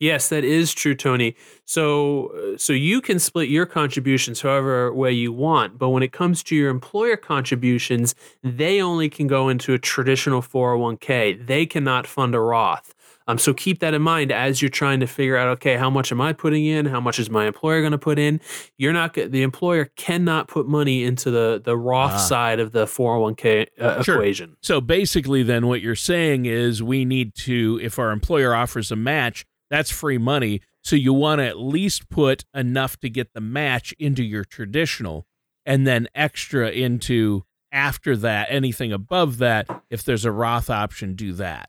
Yes, 0.00 0.28
that 0.28 0.44
is 0.44 0.72
true, 0.72 0.94
Tony. 0.94 1.34
So, 1.64 2.28
uh, 2.28 2.56
so 2.56 2.72
you 2.72 3.00
can 3.00 3.18
split 3.18 3.48
your 3.48 3.66
contributions 3.66 4.42
however 4.42 4.92
way 4.92 5.10
you 5.10 5.32
want, 5.32 5.76
but 5.76 5.88
when 5.88 6.04
it 6.04 6.12
comes 6.12 6.44
to 6.44 6.56
your 6.56 6.70
employer 6.70 7.16
contributions, 7.16 8.14
they 8.44 8.80
only 8.80 9.10
can 9.10 9.26
go 9.26 9.48
into 9.48 9.74
a 9.74 9.78
traditional 9.78 10.40
401k. 10.40 11.44
They 11.44 11.66
cannot 11.66 12.06
fund 12.06 12.36
a 12.36 12.40
Roth. 12.40 12.94
Um, 13.28 13.36
so 13.36 13.52
keep 13.52 13.80
that 13.80 13.92
in 13.92 14.00
mind 14.00 14.32
as 14.32 14.62
you're 14.62 14.70
trying 14.70 15.00
to 15.00 15.06
figure 15.06 15.36
out, 15.36 15.48
okay, 15.48 15.76
how 15.76 15.90
much 15.90 16.10
am 16.10 16.20
I 16.20 16.32
putting 16.32 16.64
in? 16.64 16.86
How 16.86 16.98
much 16.98 17.18
is 17.18 17.28
my 17.28 17.46
employer 17.46 17.80
going 17.80 17.92
to 17.92 17.98
put 17.98 18.18
in? 18.18 18.40
You're 18.78 18.94
not 18.94 19.12
the 19.12 19.42
employer 19.42 19.90
cannot 19.96 20.48
put 20.48 20.66
money 20.66 21.04
into 21.04 21.30
the 21.30 21.60
the 21.62 21.76
Roth 21.76 22.12
ah. 22.12 22.16
side 22.16 22.58
of 22.58 22.72
the 22.72 22.86
401k 22.86 23.66
uh, 23.78 24.02
sure. 24.02 24.16
equation. 24.16 24.56
So 24.62 24.80
basically, 24.80 25.42
then 25.42 25.66
what 25.66 25.82
you're 25.82 25.94
saying 25.94 26.46
is 26.46 26.82
we 26.82 27.04
need 27.04 27.34
to, 27.36 27.78
if 27.82 27.98
our 27.98 28.10
employer 28.12 28.54
offers 28.54 28.90
a 28.90 28.96
match, 28.96 29.44
that's 29.68 29.90
free 29.90 30.18
money. 30.18 30.62
So 30.82 30.96
you 30.96 31.12
want 31.12 31.40
to 31.40 31.46
at 31.46 31.58
least 31.58 32.08
put 32.08 32.46
enough 32.54 32.98
to 33.00 33.10
get 33.10 33.34
the 33.34 33.42
match 33.42 33.92
into 33.98 34.24
your 34.24 34.44
traditional, 34.44 35.26
and 35.66 35.86
then 35.86 36.08
extra 36.14 36.70
into 36.70 37.44
after 37.70 38.16
that 38.16 38.46
anything 38.48 38.90
above 38.90 39.36
that 39.36 39.68
if 39.90 40.02
there's 40.02 40.24
a 40.24 40.32
roth 40.32 40.70
option 40.70 41.14
do 41.14 41.34
that 41.34 41.68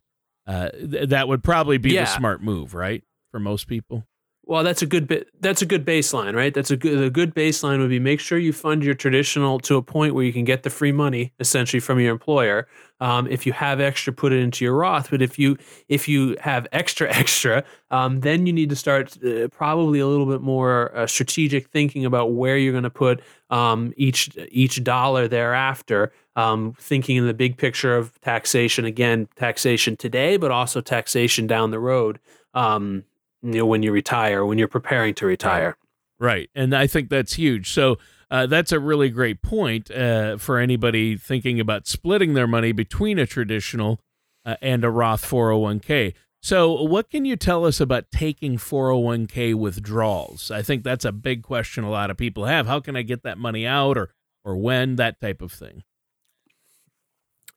uh, 0.50 0.70
th- 0.72 1.10
that 1.10 1.28
would 1.28 1.44
probably 1.44 1.78
be 1.78 1.92
yeah. 1.92 2.06
the 2.06 2.10
smart 2.10 2.42
move, 2.42 2.74
right? 2.74 3.04
For 3.30 3.40
most 3.40 3.68
people. 3.68 4.08
Well, 4.50 4.64
that's 4.64 4.82
a 4.82 4.88
good 4.88 5.08
bit. 5.08 5.30
That's 5.42 5.62
a 5.62 5.66
good 5.68 5.86
baseline, 5.86 6.34
right? 6.36 6.52
That's 6.52 6.72
a 6.72 6.76
good. 6.76 7.00
A 7.04 7.12
good 7.12 7.36
baseline 7.36 7.78
would 7.78 7.92
be 7.92 8.00
make 8.00 8.20
sure 8.20 8.40
you 8.40 8.52
fund 8.52 8.84
your 8.84 8.96
traditional 8.96 9.60
to 9.60 9.76
a 9.76 9.84
point 9.84 10.16
where 10.16 10.24
you 10.24 10.34
can 10.34 10.44
get 10.44 10.64
the 10.64 10.72
free 10.72 10.92
money 10.92 11.34
essentially 11.40 11.80
from 11.80 12.00
your 12.00 12.12
employer. 12.12 12.68
Um, 13.00 13.28
if 13.28 13.46
you 13.46 13.54
have 13.54 13.80
extra, 13.80 14.12
put 14.12 14.34
it 14.34 14.40
into 14.40 14.66
your 14.66 14.74
Roth. 14.74 15.12
But 15.12 15.22
if 15.22 15.38
you 15.38 15.56
if 15.88 16.08
you 16.08 16.36
have 16.42 16.66
extra 16.72 17.08
extra, 17.16 17.64
um, 17.92 18.22
then 18.22 18.48
you 18.48 18.52
need 18.52 18.72
to 18.72 18.76
start 18.76 19.24
uh, 19.24 19.50
probably 19.50 20.00
a 20.00 20.08
little 20.08 20.26
bit 20.26 20.42
more 20.42 20.98
uh, 20.98 21.06
strategic 21.06 21.68
thinking 21.68 22.04
about 22.04 22.34
where 22.34 22.58
you're 22.58 22.74
going 22.74 22.84
to 22.86 22.90
put 22.90 23.22
um, 23.52 23.94
each 23.98 24.36
each 24.50 24.84
dollar 24.84 25.28
thereafter 25.28 26.12
um, 26.36 26.74
thinking 26.80 27.18
in 27.18 27.28
the 27.28 27.36
big 27.36 27.56
picture 27.56 27.96
of 27.96 28.20
taxation 28.22 28.84
again, 28.84 29.28
taxation 29.36 29.96
today, 29.96 30.38
but 30.38 30.50
also 30.50 30.82
taxation 30.82 31.46
down 31.46 31.70
the 31.70 31.80
road. 31.80 32.20
Um, 32.56 33.04
you 33.42 33.60
know, 33.60 33.66
when 33.66 33.84
you 33.84 33.92
retire, 33.92 34.46
when 34.46 34.58
you're 34.58 34.68
preparing 34.68 35.14
to 35.16 35.26
retire. 35.26 35.78
Right, 36.20 36.50
and 36.54 36.76
I 36.76 36.88
think 36.88 37.10
that's 37.10 37.34
huge. 37.34 37.72
So 37.72 37.98
uh, 38.32 38.46
that's 38.46 38.72
a 38.72 38.80
really 38.80 39.10
great 39.10 39.42
point 39.42 39.90
uh, 39.92 40.38
for 40.38 40.60
anybody 40.60 41.18
thinking 41.18 41.60
about 41.60 41.88
splitting 41.88 42.34
their 42.34 42.48
money 42.48 42.72
between 42.72 43.18
a 43.18 43.26
traditional 43.26 44.00
uh, 44.46 44.56
and 44.62 44.84
a 44.84 44.90
Roth 44.90 45.26
401k. 45.26 46.14
So, 46.42 46.84
what 46.84 47.10
can 47.10 47.26
you 47.26 47.36
tell 47.36 47.66
us 47.66 47.82
about 47.82 48.12
taking 48.12 48.58
401k 48.58 49.56
withdrawals? 49.56 50.52
I 50.52 50.62
think 50.62 50.84
that's 50.84 51.04
a 51.04 51.12
big 51.12 51.44
question 51.44 51.84
a 51.84 51.90
lot 51.90 52.10
of 52.10 52.18
people 52.18 52.46
have. 52.46 52.66
How 52.66 52.80
can 52.80 52.96
I 52.96 53.02
get 53.02 53.24
that 53.24 53.38
money 53.38 53.66
out 53.66 53.98
or 53.98 54.14
or 54.46 54.56
when 54.56 54.96
that 54.96 55.20
type 55.20 55.42
of 55.42 55.52
thing? 55.52 55.84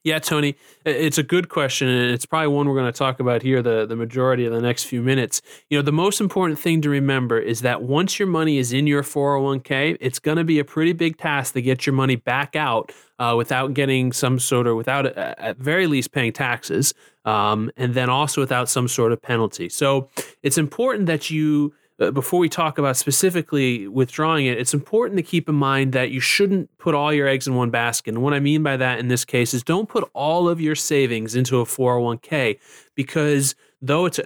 Yeah, 0.04 0.18
Tony, 0.18 0.56
it's 0.85 1.18
a 1.18 1.23
good 1.23 1.49
question, 1.49 1.87
and 1.87 2.11
it's 2.11 2.26
probably 2.26 2.49
one 2.49 2.68
we're 2.68 2.75
going 2.75 2.92
to 2.92 2.99
talk 2.99 3.21
about 3.21 3.40
here 3.40 3.62
the, 3.62 3.87
the 3.87 3.94
majority 3.94 4.44
of 4.44 4.52
the 4.52 4.61
next 4.61 4.85
few 4.85 5.00
minutes. 5.00 5.40
You 5.71 5.78
know, 5.78 5.82
the 5.82 5.92
most 5.92 6.21
important 6.21 6.59
thing 6.59 6.80
to 6.80 6.90
remember 6.90 7.38
is 7.38 7.61
that 7.61 7.82
once 7.82 8.18
your 8.18 8.26
money 8.26 8.59
is 8.59 8.73
in 8.73 8.88
your 8.88 9.04
401k, 9.04 9.99
it's 10.00 10.18
going 10.18 10.38
to 10.38 10.44
be 10.44 10.59
a 10.59 10.64
pretty 10.64 10.92
big 10.92 11.18
task 11.18 11.54
to 11.54 11.62
get 11.62 11.87
your 11.87 11.94
money 11.94 12.16
back 12.16 12.56
out 12.56 12.90
uh, 13.21 13.35
without 13.38 13.75
getting 13.75 14.12
some 14.12 14.40
sort 14.40 14.66
of, 14.66 14.75
without 14.75 15.06
at 15.06 15.56
very 15.59 15.87
least 15.87 16.11
paying 16.11 16.32
taxes, 16.32 16.94
um, 17.25 17.71
and 17.76 17.94
then 17.94 18.11
also 18.11 18.40
without 18.40 18.68
some 18.68 18.88
sort 18.88 19.12
of 19.12 19.23
penalty. 19.23 19.68
So 19.68 20.11
it's 20.42 20.59
important 20.59 21.06
that 21.06 21.30
you 21.30 21.75
Uh, 22.00 22.11
before 22.11 22.40
we 22.40 22.49
talk 22.49 22.78
about 22.78 22.96
specifically 22.96 23.87
withdrawing 23.87 24.46
it, 24.46 24.58
it's 24.58 24.75
important 24.75 25.16
to 25.18 25.22
keep 25.22 25.49
in 25.49 25.54
mind 25.54 25.92
that 25.92 26.11
you 26.11 26.20
shouldn't 26.20 26.76
put 26.78 26.94
all 26.94 27.12
your 27.12 27.28
eggs 27.28 27.46
in 27.46 27.54
one 27.54 27.70
basket. 27.70 28.14
And 28.14 28.22
what 28.22 28.32
I 28.32 28.40
mean 28.40 28.62
by 28.62 28.76
that 28.76 28.99
in 28.99 29.08
this 29.08 29.25
case 29.25 29.54
is 29.54 29.62
don't 29.62 29.88
put 29.88 30.08
all 30.14 30.49
of 30.49 30.61
your 30.61 30.75
savings 30.75 31.34
into 31.34 31.61
a 31.61 31.64
401k 31.64 32.58
because 32.94 33.54
though 33.80 34.06
it's 34.06 34.20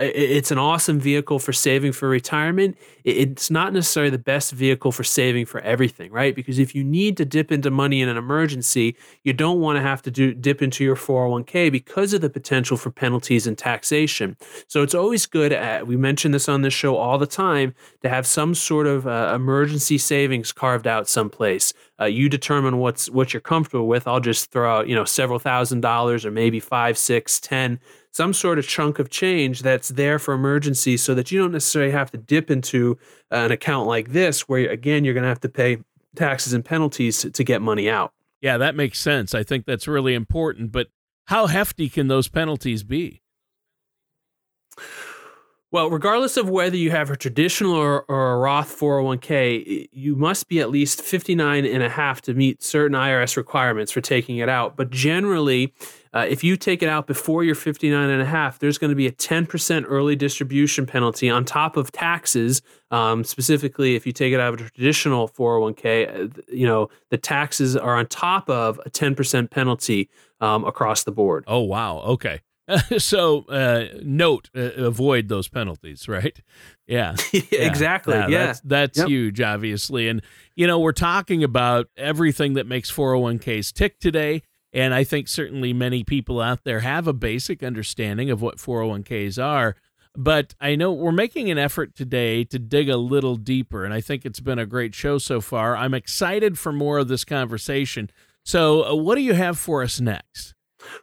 it's 0.00 0.50
an 0.50 0.58
awesome 0.58 0.98
vehicle 0.98 1.38
for 1.38 1.52
saving 1.52 1.92
for 1.92 2.08
retirement. 2.08 2.76
It's 3.04 3.50
not 3.50 3.72
necessarily 3.72 4.10
the 4.10 4.18
best 4.18 4.52
vehicle 4.52 4.92
for 4.92 5.04
saving 5.04 5.46
for 5.46 5.60
everything, 5.60 6.10
right? 6.10 6.34
Because 6.34 6.58
if 6.58 6.74
you 6.74 6.82
need 6.82 7.16
to 7.18 7.24
dip 7.24 7.52
into 7.52 7.70
money 7.70 8.00
in 8.00 8.08
an 8.08 8.16
emergency, 8.16 8.96
you 9.24 9.32
don't 9.32 9.60
want 9.60 9.76
to 9.76 9.82
have 9.82 10.02
to 10.02 10.10
do 10.10 10.32
dip 10.34 10.62
into 10.62 10.84
your 10.84 10.96
401k 10.96 11.70
because 11.70 12.14
of 12.14 12.20
the 12.20 12.30
potential 12.30 12.76
for 12.76 12.90
penalties 12.90 13.46
and 13.46 13.56
taxation. 13.56 14.36
So 14.66 14.82
it's 14.82 14.94
always 14.94 15.26
good. 15.26 15.52
At, 15.52 15.86
we 15.86 15.96
mention 15.96 16.32
this 16.32 16.48
on 16.48 16.62
this 16.62 16.74
show 16.74 16.96
all 16.96 17.18
the 17.18 17.26
time 17.26 17.74
to 18.02 18.08
have 18.08 18.26
some 18.26 18.54
sort 18.54 18.86
of 18.86 19.06
uh, 19.06 19.32
emergency 19.34 19.98
savings 19.98 20.52
carved 20.52 20.86
out 20.86 21.08
someplace. 21.08 21.72
Uh, 22.00 22.06
you 22.06 22.28
determine 22.30 22.78
what's 22.78 23.10
what 23.10 23.34
you're 23.34 23.40
comfortable 23.42 23.86
with. 23.86 24.06
I'll 24.06 24.20
just 24.20 24.50
throw 24.50 24.78
out 24.78 24.88
you 24.88 24.94
know 24.94 25.04
several 25.04 25.38
thousand 25.38 25.82
dollars 25.82 26.24
or 26.24 26.30
maybe 26.30 26.58
five, 26.58 26.96
six, 26.96 27.38
ten 27.38 27.78
some 28.12 28.32
sort 28.32 28.58
of 28.58 28.66
chunk 28.66 28.98
of 28.98 29.08
change 29.10 29.62
that's 29.62 29.88
there 29.90 30.18
for 30.18 30.34
emergencies 30.34 31.02
so 31.02 31.14
that 31.14 31.30
you 31.30 31.38
don't 31.38 31.52
necessarily 31.52 31.92
have 31.92 32.10
to 32.10 32.18
dip 32.18 32.50
into 32.50 32.98
uh, 33.30 33.36
an 33.36 33.52
account 33.52 33.86
like 33.86 34.10
this 34.12 34.48
where 34.48 34.68
again 34.70 35.04
you're 35.04 35.14
going 35.14 35.22
to 35.22 35.28
have 35.28 35.40
to 35.40 35.48
pay 35.48 35.78
taxes 36.16 36.52
and 36.52 36.64
penalties 36.64 37.20
to, 37.20 37.30
to 37.30 37.44
get 37.44 37.62
money 37.62 37.88
out. 37.88 38.12
Yeah, 38.40 38.58
that 38.58 38.74
makes 38.74 38.98
sense. 38.98 39.34
I 39.34 39.42
think 39.42 39.66
that's 39.66 39.86
really 39.86 40.14
important, 40.14 40.72
but 40.72 40.88
how 41.26 41.46
hefty 41.46 41.88
can 41.88 42.08
those 42.08 42.26
penalties 42.28 42.82
be? 42.82 43.22
Well, 45.72 45.88
regardless 45.88 46.36
of 46.36 46.48
whether 46.48 46.76
you 46.76 46.90
have 46.90 47.10
a 47.10 47.16
traditional 47.16 47.74
or, 47.74 48.02
or, 48.08 48.32
a 48.32 48.38
Roth 48.38 48.76
401k, 48.76 49.88
you 49.92 50.16
must 50.16 50.48
be 50.48 50.58
at 50.58 50.68
least 50.68 51.00
59 51.00 51.64
and 51.64 51.80
a 51.80 51.88
half 51.88 52.20
to 52.22 52.34
meet 52.34 52.60
certain 52.60 52.96
IRS 52.96 53.36
requirements 53.36 53.92
for 53.92 54.00
taking 54.00 54.38
it 54.38 54.48
out. 54.48 54.76
But 54.76 54.90
generally, 54.90 55.72
uh, 56.12 56.26
if 56.28 56.42
you 56.42 56.56
take 56.56 56.82
it 56.82 56.88
out 56.88 57.06
before 57.06 57.44
you're 57.44 57.54
59 57.54 58.10
and 58.10 58.20
a 58.20 58.24
half, 58.24 58.58
there's 58.58 58.78
going 58.78 58.88
to 58.88 58.96
be 58.96 59.06
a 59.06 59.12
10% 59.12 59.84
early 59.86 60.16
distribution 60.16 60.86
penalty 60.86 61.30
on 61.30 61.44
top 61.44 61.76
of 61.76 61.92
taxes. 61.92 62.62
Um, 62.90 63.22
specifically, 63.22 63.94
if 63.94 64.04
you 64.06 64.12
take 64.12 64.32
it 64.32 64.40
out 64.40 64.54
of 64.54 64.60
a 64.60 64.70
traditional 64.70 65.28
401k, 65.28 66.36
uh, 66.36 66.42
you 66.52 66.66
know, 66.66 66.88
the 67.10 67.18
taxes 67.18 67.76
are 67.76 67.94
on 67.94 68.06
top 68.06 68.50
of 68.50 68.80
a 68.84 68.90
10% 68.90 69.48
penalty 69.50 70.10
um, 70.40 70.64
across 70.64 71.04
the 71.04 71.12
board. 71.12 71.44
Oh, 71.46 71.60
wow. 71.60 71.98
Okay. 72.00 72.40
so 72.98 73.44
uh, 73.48 73.86
note 74.02 74.50
uh, 74.56 74.72
avoid 74.76 75.28
those 75.28 75.48
penalties 75.48 76.08
right 76.08 76.40
yeah, 76.86 77.14
yeah. 77.32 77.40
exactly 77.52 78.14
yeah, 78.14 78.28
yeah. 78.28 78.46
that's, 78.46 78.60
that's 78.60 78.98
yep. 78.98 79.08
huge 79.08 79.40
obviously 79.40 80.08
and 80.08 80.22
you 80.54 80.66
know 80.66 80.78
we're 80.78 80.92
talking 80.92 81.42
about 81.44 81.88
everything 81.96 82.54
that 82.54 82.66
makes 82.66 82.90
401ks 82.90 83.72
tick 83.72 83.98
today 83.98 84.42
and 84.72 84.94
I 84.94 85.04
think 85.04 85.28
certainly 85.28 85.72
many 85.72 86.04
people 86.04 86.40
out 86.40 86.64
there 86.64 86.80
have 86.80 87.06
a 87.06 87.12
basic 87.12 87.62
understanding 87.62 88.30
of 88.30 88.40
what 88.40 88.58
401ks 88.58 89.42
are. 89.42 89.76
But 90.16 90.54
I 90.60 90.74
know 90.74 90.92
we're 90.92 91.12
making 91.12 91.50
an 91.50 91.58
effort 91.58 91.94
today 91.94 92.44
to 92.44 92.58
dig 92.58 92.88
a 92.88 92.96
little 92.96 93.36
deeper, 93.36 93.84
and 93.84 93.94
I 93.94 94.00
think 94.00 94.26
it's 94.26 94.40
been 94.40 94.58
a 94.58 94.66
great 94.66 94.94
show 94.94 95.18
so 95.18 95.40
far. 95.40 95.76
I'm 95.76 95.94
excited 95.94 96.58
for 96.58 96.72
more 96.72 96.98
of 96.98 97.08
this 97.08 97.24
conversation. 97.24 98.10
So, 98.44 98.84
uh, 98.84 98.94
what 98.96 99.14
do 99.14 99.20
you 99.20 99.34
have 99.34 99.56
for 99.58 99.82
us 99.82 100.00
next? 100.00 100.54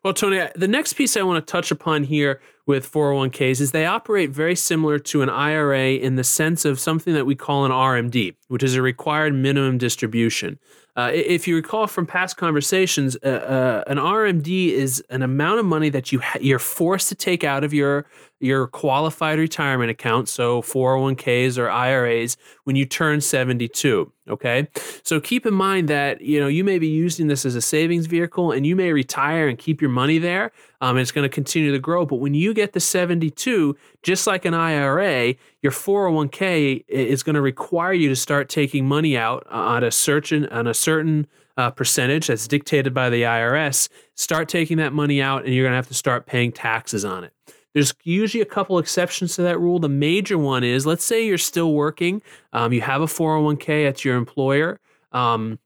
Well, 0.04 0.14
Tony, 0.14 0.48
the 0.56 0.68
next 0.68 0.94
piece 0.94 1.18
I 1.18 1.24
want 1.24 1.46
to 1.46 1.52
touch 1.52 1.72
upon 1.72 2.04
here 2.04 2.42
with 2.66 2.92
401ks 2.92 3.62
is 3.62 3.72
they 3.72 3.86
operate 3.86 4.30
very 4.30 4.56
similar 4.56 5.00
to 5.00 5.22
an 5.22 5.30
IRA 5.30 5.92
in 5.92 6.16
the 6.16 6.24
sense 6.24 6.66
of 6.66 6.80
something 6.80 7.14
that 7.14 7.26
we 7.26 7.36
call 7.36 7.66
an 7.66 7.72
RMD, 7.72 8.36
which 8.50 8.64
is 8.64 8.76
a 8.76 8.82
required 8.82 9.34
minimum 9.34 9.78
distribution. 9.78 10.60
Uh, 10.98 11.12
if 11.14 11.48
you 11.48 11.56
recall 11.56 11.86
from 11.86 12.08
past 12.08 12.38
conversations, 12.38 13.16
uh, 13.24 13.28
uh, 13.28 13.84
an 13.90 13.98
RMD 13.98 14.70
is 14.70 15.04
an 15.10 15.22
amount 15.22 15.60
of 15.60 15.66
money 15.66 15.90
that 15.90 16.12
you 16.12 16.20
ha- 16.20 16.40
you're 16.42 16.60
forced 16.60 17.08
to 17.10 17.16
take 17.16 17.44
out 17.44 17.64
of 17.64 17.74
your 17.74 18.08
your 18.40 18.68
qualified 18.68 19.40
retirement 19.40 19.90
account, 19.90 20.30
so 20.30 20.62
401ks 20.62 21.58
or 21.58 21.70
IRAs, 21.70 22.38
when 22.66 22.76
you 22.76 22.86
turn 22.86 23.22
72. 23.22 24.12
Okay. 24.30 24.68
So 25.04 25.20
keep 25.20 25.46
in 25.46 25.54
mind 25.54 25.88
that, 25.88 26.22
you 26.22 26.40
know, 26.40 26.48
you 26.48 26.64
may 26.64 26.80
be 26.80 26.88
using 26.88 27.28
this 27.28 27.46
as 27.46 27.56
a 27.56 27.62
savings 27.62 28.08
vehicle 28.08 28.52
and 28.52 28.66
you 28.66 28.76
may 28.76 28.92
retire 28.92 29.48
and 29.48 29.58
keep 29.58 29.82
your 29.82 29.90
money 29.90 30.18
there. 30.18 30.52
Um, 30.82 30.98
it's 30.98 31.12
going 31.12 31.24
to 31.24 31.34
continue 31.34 31.72
to 31.72 31.80
grow. 31.80 32.06
But 32.06 32.18
when 32.18 32.34
you 32.34 32.54
get 32.54 32.74
to 32.74 32.80
72, 32.80 33.78
just 34.04 34.28
like 34.28 34.46
an 34.46 34.54
IRA, 34.54 35.36
your 35.62 35.72
401k 35.72 36.84
is 36.88 37.24
going 37.24 37.36
to 37.36 37.42
require 37.42 37.94
you 37.94 38.10
to 38.10 38.16
start 38.16 38.50
taking 38.50 38.86
money 38.86 39.18
out 39.18 39.48
on 39.50 39.84
a 39.84 39.92
certain, 39.92 40.46
on 40.48 40.68
a 40.68 40.74
certain 40.74 41.28
uh, 41.56 41.72
percentage 41.72 42.28
that's 42.28 42.48
dictated 42.48 42.94
by 42.94 43.10
the 43.10 43.24
IRS. 43.24 43.90
Start 44.16 44.48
taking 44.50 44.78
that 44.78 44.94
money 44.94 45.22
out 45.22 45.46
and 45.46 45.54
you're 45.54 45.64
going 45.64 45.72
to 45.72 45.78
have 45.78 45.88
to 45.88 45.94
start 45.94 46.26
paying 46.26 46.52
taxes 46.52 47.04
on 47.04 47.24
it. 47.24 47.34
There's 47.74 47.94
usually 48.04 48.42
a 48.42 48.46
couple 48.46 48.80
exceptions 48.80 49.36
to 49.36 49.44
that 49.44 49.60
rule. 49.60 49.80
The 49.80 49.90
major 49.90 50.38
one 50.38 50.64
is 50.64 50.86
let's 50.86 51.04
say 51.04 51.26
you're 51.26 51.38
still 51.38 51.74
working, 51.74 52.22
um, 52.54 52.74
you 52.74 52.82
have 52.82 53.02
a 53.02 53.06
401k 53.06 53.88
at 53.88 54.04
your 54.04 54.16
employer. 54.16 54.80
Um, 55.12 55.60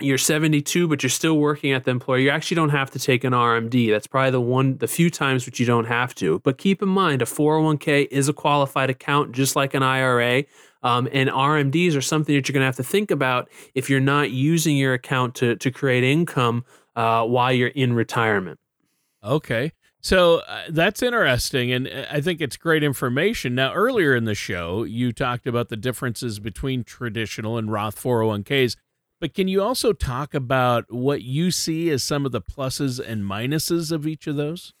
you're 0.00 0.18
72, 0.18 0.88
but 0.88 1.02
you're 1.02 1.10
still 1.10 1.38
working 1.38 1.72
at 1.72 1.84
the 1.84 1.90
employer. 1.90 2.18
You 2.18 2.30
actually 2.30 2.54
don't 2.54 2.68
have 2.70 2.90
to 2.92 2.98
take 2.98 3.24
an 3.24 3.32
RMD. 3.32 3.90
That's 3.90 4.06
probably 4.06 4.30
the 4.30 4.40
one, 4.40 4.78
the 4.78 4.86
few 4.86 5.10
times 5.10 5.46
which 5.46 5.58
you 5.58 5.66
don't 5.66 5.86
have 5.86 6.14
to. 6.16 6.40
But 6.40 6.58
keep 6.58 6.82
in 6.82 6.88
mind, 6.88 7.22
a 7.22 7.24
401k 7.24 8.08
is 8.10 8.28
a 8.28 8.32
qualified 8.32 8.90
account, 8.90 9.32
just 9.32 9.56
like 9.56 9.74
an 9.74 9.82
IRA. 9.82 10.44
Um, 10.82 11.08
and 11.12 11.28
RMDs 11.28 11.96
are 11.96 12.00
something 12.00 12.34
that 12.34 12.48
you're 12.48 12.54
going 12.54 12.62
to 12.62 12.66
have 12.66 12.76
to 12.76 12.84
think 12.84 13.10
about 13.10 13.48
if 13.74 13.90
you're 13.90 14.00
not 14.00 14.30
using 14.30 14.76
your 14.76 14.94
account 14.94 15.34
to 15.36 15.56
to 15.56 15.70
create 15.70 16.04
income 16.04 16.64
uh, 16.94 17.24
while 17.24 17.52
you're 17.52 17.68
in 17.68 17.94
retirement. 17.94 18.60
Okay. 19.24 19.72
So 20.00 20.38
uh, 20.38 20.62
that's 20.68 21.02
interesting, 21.02 21.72
and 21.72 21.88
uh, 21.88 22.06
I 22.10 22.20
think 22.20 22.40
it's 22.40 22.56
great 22.56 22.84
information. 22.84 23.54
Now, 23.54 23.72
earlier 23.72 24.14
in 24.14 24.24
the 24.24 24.34
show, 24.34 24.84
you 24.84 25.12
talked 25.12 25.46
about 25.46 25.68
the 25.70 25.76
differences 25.76 26.38
between 26.38 26.84
traditional 26.84 27.58
and 27.58 27.70
Roth 27.70 28.00
401ks, 28.00 28.76
but 29.20 29.34
can 29.34 29.48
you 29.48 29.60
also 29.60 29.92
talk 29.92 30.34
about 30.34 30.92
what 30.92 31.22
you 31.22 31.50
see 31.50 31.90
as 31.90 32.04
some 32.04 32.24
of 32.24 32.30
the 32.30 32.40
pluses 32.40 33.04
and 33.04 33.24
minuses 33.24 33.90
of 33.90 34.06
each 34.06 34.28
of 34.28 34.36
those? 34.36 34.72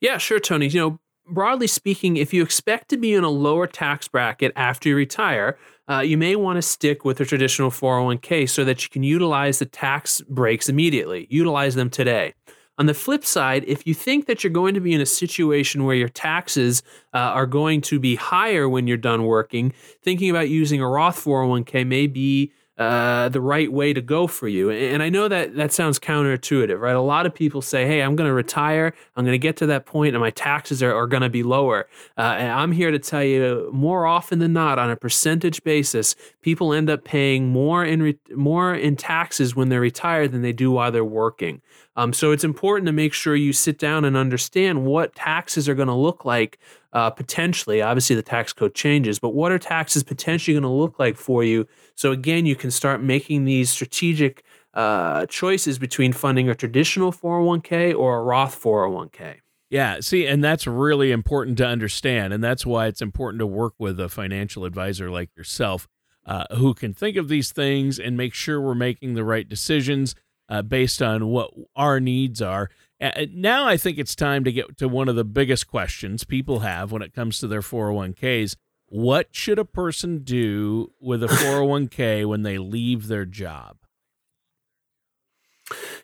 Yeah, 0.00 0.18
sure, 0.18 0.38
Tony. 0.38 0.68
You 0.68 0.80
know, 0.80 1.00
broadly 1.26 1.66
speaking, 1.66 2.16
if 2.16 2.34
you 2.34 2.42
expect 2.42 2.88
to 2.90 2.98
be 2.98 3.14
in 3.14 3.24
a 3.24 3.30
lower 3.30 3.66
tax 3.66 4.08
bracket 4.08 4.52
after 4.56 4.90
you 4.90 4.96
retire, 4.96 5.58
uh, 5.88 6.00
you 6.00 6.18
may 6.18 6.36
want 6.36 6.56
to 6.56 6.62
stick 6.62 7.04
with 7.04 7.18
a 7.20 7.24
traditional 7.24 7.70
401k 7.70 8.48
so 8.48 8.64
that 8.64 8.82
you 8.82 8.90
can 8.90 9.02
utilize 9.02 9.58
the 9.58 9.66
tax 9.66 10.20
breaks 10.28 10.68
immediately. 10.68 11.26
Utilize 11.30 11.74
them 11.74 11.90
today. 11.90 12.34
On 12.78 12.86
the 12.86 12.94
flip 12.94 13.24
side, 13.24 13.64
if 13.66 13.86
you 13.86 13.92
think 13.92 14.26
that 14.26 14.42
you're 14.42 14.52
going 14.52 14.74
to 14.74 14.80
be 14.80 14.94
in 14.94 15.00
a 15.00 15.06
situation 15.06 15.84
where 15.84 15.96
your 15.96 16.08
taxes 16.08 16.82
uh, 17.12 17.18
are 17.18 17.46
going 17.46 17.82
to 17.82 18.00
be 18.00 18.14
higher 18.14 18.68
when 18.68 18.86
you're 18.86 18.96
done 18.96 19.24
working, 19.24 19.74
thinking 20.02 20.30
about 20.30 20.48
using 20.48 20.80
a 20.80 20.88
Roth 20.88 21.22
401k 21.22 21.86
may 21.86 22.06
be 22.06 22.52
uh, 22.80 23.28
the 23.28 23.42
right 23.42 23.70
way 23.70 23.92
to 23.92 24.00
go 24.00 24.26
for 24.26 24.48
you. 24.48 24.70
And 24.70 25.02
I 25.02 25.10
know 25.10 25.28
that 25.28 25.54
that 25.56 25.70
sounds 25.70 25.98
counterintuitive, 25.98 26.80
right? 26.80 26.96
A 26.96 27.00
lot 27.02 27.26
of 27.26 27.34
people 27.34 27.60
say, 27.60 27.86
hey, 27.86 28.00
I'm 28.00 28.16
going 28.16 28.26
to 28.26 28.32
retire. 28.32 28.94
I'm 29.16 29.24
going 29.26 29.34
to 29.34 29.38
get 29.38 29.58
to 29.58 29.66
that 29.66 29.84
point 29.84 30.14
and 30.14 30.20
my 30.22 30.30
taxes 30.30 30.82
are, 30.82 30.94
are 30.94 31.06
going 31.06 31.20
to 31.20 31.28
be 31.28 31.42
lower. 31.42 31.88
Uh, 32.16 32.36
and 32.38 32.50
I'm 32.50 32.72
here 32.72 32.90
to 32.90 32.98
tell 32.98 33.22
you 33.22 33.68
more 33.70 34.06
often 34.06 34.38
than 34.38 34.54
not, 34.54 34.78
on 34.78 34.90
a 34.90 34.96
percentage 34.96 35.62
basis, 35.62 36.16
people 36.40 36.72
end 36.72 36.88
up 36.88 37.04
paying 37.04 37.48
more 37.48 37.84
in, 37.84 38.02
re- 38.02 38.18
more 38.34 38.74
in 38.74 38.96
taxes 38.96 39.54
when 39.54 39.68
they're 39.68 39.78
retired 39.78 40.32
than 40.32 40.40
they 40.40 40.54
do 40.54 40.70
while 40.70 40.90
they're 40.90 41.04
working. 41.04 41.60
Um, 41.96 42.14
so 42.14 42.32
it's 42.32 42.44
important 42.44 42.86
to 42.86 42.92
make 42.92 43.12
sure 43.12 43.36
you 43.36 43.52
sit 43.52 43.78
down 43.78 44.06
and 44.06 44.16
understand 44.16 44.86
what 44.86 45.14
taxes 45.14 45.68
are 45.68 45.74
going 45.74 45.88
to 45.88 45.94
look 45.94 46.24
like 46.24 46.58
uh, 46.92 47.10
potentially. 47.10 47.82
Obviously, 47.82 48.16
the 48.16 48.22
tax 48.22 48.52
code 48.52 48.74
changes, 48.74 49.18
but 49.18 49.30
what 49.30 49.52
are 49.52 49.58
taxes 49.58 50.02
potentially 50.02 50.54
going 50.54 50.62
to 50.62 50.68
look 50.68 50.98
like 50.98 51.16
for 51.16 51.44
you? 51.44 51.66
So 51.94 52.12
again, 52.12 52.46
you 52.46 52.56
can 52.56 52.70
start 52.70 53.02
making 53.02 53.44
these 53.44 53.70
strategic 53.70 54.44
uh, 54.74 55.26
choices 55.26 55.78
between 55.78 56.12
funding 56.12 56.48
a 56.48 56.54
traditional 56.54 57.12
401k 57.12 57.96
or 57.96 58.18
a 58.18 58.22
Roth 58.22 58.60
401k. 58.60 59.36
Yeah, 59.68 60.00
see, 60.00 60.26
and 60.26 60.42
that's 60.42 60.66
really 60.66 61.12
important 61.12 61.56
to 61.58 61.66
understand. 61.66 62.32
And 62.32 62.42
that's 62.42 62.66
why 62.66 62.86
it's 62.86 63.00
important 63.00 63.38
to 63.38 63.46
work 63.46 63.74
with 63.78 64.00
a 64.00 64.08
financial 64.08 64.64
advisor 64.64 65.10
like 65.10 65.30
yourself 65.36 65.86
uh, 66.26 66.44
who 66.56 66.74
can 66.74 66.92
think 66.92 67.16
of 67.16 67.28
these 67.28 67.52
things 67.52 67.98
and 67.98 68.16
make 68.16 68.34
sure 68.34 68.60
we're 68.60 68.74
making 68.74 69.14
the 69.14 69.24
right 69.24 69.48
decisions 69.48 70.14
uh, 70.48 70.62
based 70.62 71.00
on 71.00 71.28
what 71.28 71.52
our 71.76 72.00
needs 72.00 72.42
are. 72.42 72.68
Uh, 73.00 73.26
now 73.32 73.66
I 73.66 73.76
think 73.76 73.98
it's 73.98 74.14
time 74.14 74.44
to 74.44 74.52
get 74.52 74.76
to 74.78 74.88
one 74.88 75.08
of 75.08 75.16
the 75.16 75.24
biggest 75.24 75.66
questions 75.66 76.24
people 76.24 76.60
have 76.60 76.92
when 76.92 77.02
it 77.02 77.14
comes 77.14 77.38
to 77.38 77.48
their 77.48 77.62
401ks. 77.62 78.56
What 78.86 79.28
should 79.30 79.58
a 79.58 79.64
person 79.64 80.18
do 80.18 80.92
with 81.00 81.22
a 81.22 81.26
401k 81.28 82.26
when 82.26 82.42
they 82.42 82.58
leave 82.58 83.06
their 83.06 83.24
job? 83.24 83.76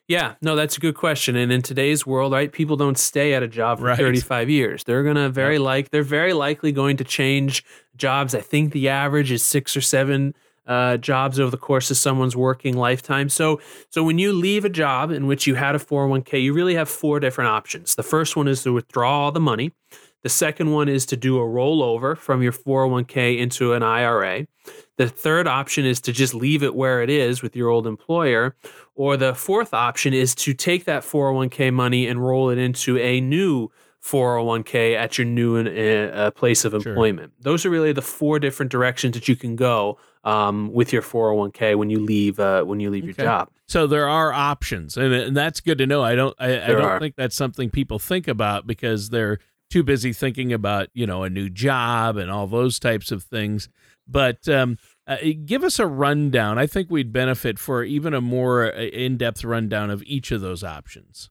Yeah, 0.09 0.35
no, 0.41 0.55
that's 0.55 0.77
a 0.77 0.81
good 0.81 0.95
question. 0.95 1.35
And 1.35 1.51
in 1.51 1.63
today's 1.63 2.07
world, 2.07 2.33
right, 2.33 2.53
people 2.53 2.77
don't 2.77 2.97
stay 2.97 3.35
at 3.35 3.43
a 3.43 3.49
job 3.49 3.81
for 3.81 3.87
right. 3.87 3.99
35 3.99 4.49
years. 4.49 4.85
They're 4.85 5.03
gonna 5.03 5.29
very 5.29 5.59
like 5.59 5.91
they're 5.91 6.05
very 6.05 6.33
likely 6.33 6.71
going 6.71 6.97
to 6.99 7.05
change 7.05 7.65
jobs. 7.97 8.35
I 8.35 8.41
think 8.41 8.73
the 8.73 8.89
average 8.89 9.33
is 9.33 9.43
six 9.43 9.77
or 9.77 9.81
seven 9.81 10.35
uh, 10.67 10.97
jobs 10.97 11.39
over 11.39 11.51
the 11.51 11.57
course 11.57 11.91
of 11.91 11.97
someone's 11.97 12.37
working 12.37 12.77
lifetime. 12.77 13.29
So, 13.29 13.61
so 13.91 14.03
when 14.03 14.19
you 14.19 14.33
leave 14.33 14.65
a 14.65 14.69
job 14.69 15.11
in 15.11 15.27
which 15.27 15.47
you 15.47 15.55
had 15.55 15.75
a 15.75 15.79
401k, 15.79 16.43
you 16.43 16.53
really 16.53 16.75
have 16.75 16.89
four 16.89 17.21
different 17.21 17.51
options. 17.51 17.95
The 17.95 18.03
first 18.03 18.37
one 18.37 18.49
is 18.49 18.63
to 18.65 18.73
withdraw 18.73 19.25
all 19.25 19.33
the 19.33 19.41
money. 19.41 19.73
The 20.23 20.31
second 20.31 20.73
one 20.73 20.89
is 20.89 21.07
to 21.07 21.17
do 21.17 21.39
a 21.39 21.43
rollover 21.43 22.17
from 22.19 22.43
your 22.43 22.51
401k 22.51 23.39
into 23.39 23.75
an 23.75 23.85
IRA. 23.85 24.47
The 24.97 25.09
third 25.09 25.47
option 25.47 25.85
is 25.85 26.01
to 26.01 26.13
just 26.13 26.35
leave 26.35 26.65
it 26.65 26.75
where 26.75 27.01
it 27.01 27.11
is 27.11 27.43
with 27.43 27.55
your 27.55 27.69
old 27.69 27.87
employer. 27.87 28.57
Or 28.97 29.17
the 29.17 29.35
fourth 29.35 29.73
option 29.73 30.13
is 30.13 30.35
to 30.37 30.53
take 30.53 30.85
that 30.87 31.05
401k 31.05 31.73
money 31.73 32.09
and 32.09 32.27
roll 32.27 32.51
it 32.51 32.59
into 32.59 32.99
a 32.99 33.21
new 33.21 33.71
401k 34.07 34.95
at 34.95 35.19
your 35.19 35.25
new 35.25 35.59
uh, 35.59 35.63
uh, 35.63 36.31
place 36.31 36.65
of 36.65 36.75
employment. 36.75 37.33
Sure. 37.37 37.43
Those 37.53 37.67
are 37.67 37.71
really 37.71 37.93
the 37.93 38.03
four 38.03 38.39
different 38.39 38.71
directions 38.71 39.15
that 39.15 39.27
you 39.27 39.35
can 39.35 39.57
go 39.57 39.99
um, 40.23 40.73
with 40.73 40.93
your 40.93 41.03
401k 41.03 41.77
when 41.77 41.91
you 41.91 41.99
leave 41.99 42.39
uh, 42.39 42.63
when 42.63 42.79
you 42.79 42.91
leave 42.91 43.05
okay. 43.05 43.15
your 43.19 43.27
job. 43.27 43.51
So 43.67 43.87
there 43.87 44.09
are 44.09 44.33
options, 44.33 44.97
and, 44.97 45.13
and 45.13 45.37
that's 45.37 45.61
good 45.61 45.79
to 45.79 45.87
know. 45.87 46.03
I 46.03 46.15
don't 46.15 46.35
I, 46.39 46.63
I 46.63 46.69
don't 46.69 46.83
are. 46.83 47.01
think 47.01 47.17
that's 47.17 47.35
something 47.35 47.69
people 47.69 47.99
think 47.99 48.29
about 48.29 48.67
because 48.67 49.11
they're 49.11 49.39
too 49.71 49.83
busy 49.83 50.13
thinking 50.13 50.53
about 50.53 50.89
you 50.95 51.07
know 51.07 51.25
a 51.25 51.31
new 51.31 51.51
job 51.51 52.17
and 52.17 52.31
all 52.31 52.47
those 52.47 52.79
types 52.79 53.11
of 53.11 53.25
things. 53.25 53.69
But 54.07 54.49
um, 54.49 54.79
uh, 55.09 55.17
give 55.45 55.65
us 55.65 55.81
a 55.81 55.87
rundown. 55.87 56.59
I 56.59 56.69
think 56.69 56.91
we'd 56.91 57.13
benefit 57.13 57.59
for 57.59 57.83
even 57.83 58.15
a 58.15 58.21
more 58.21 58.73
uh, 58.73 58.79
in 58.79 59.17
depth 59.17 59.43
rundown 59.43 59.91
of 59.91 60.03
each 60.05 60.31
of 60.31 60.41
those 60.41 60.63
options. 60.63 61.29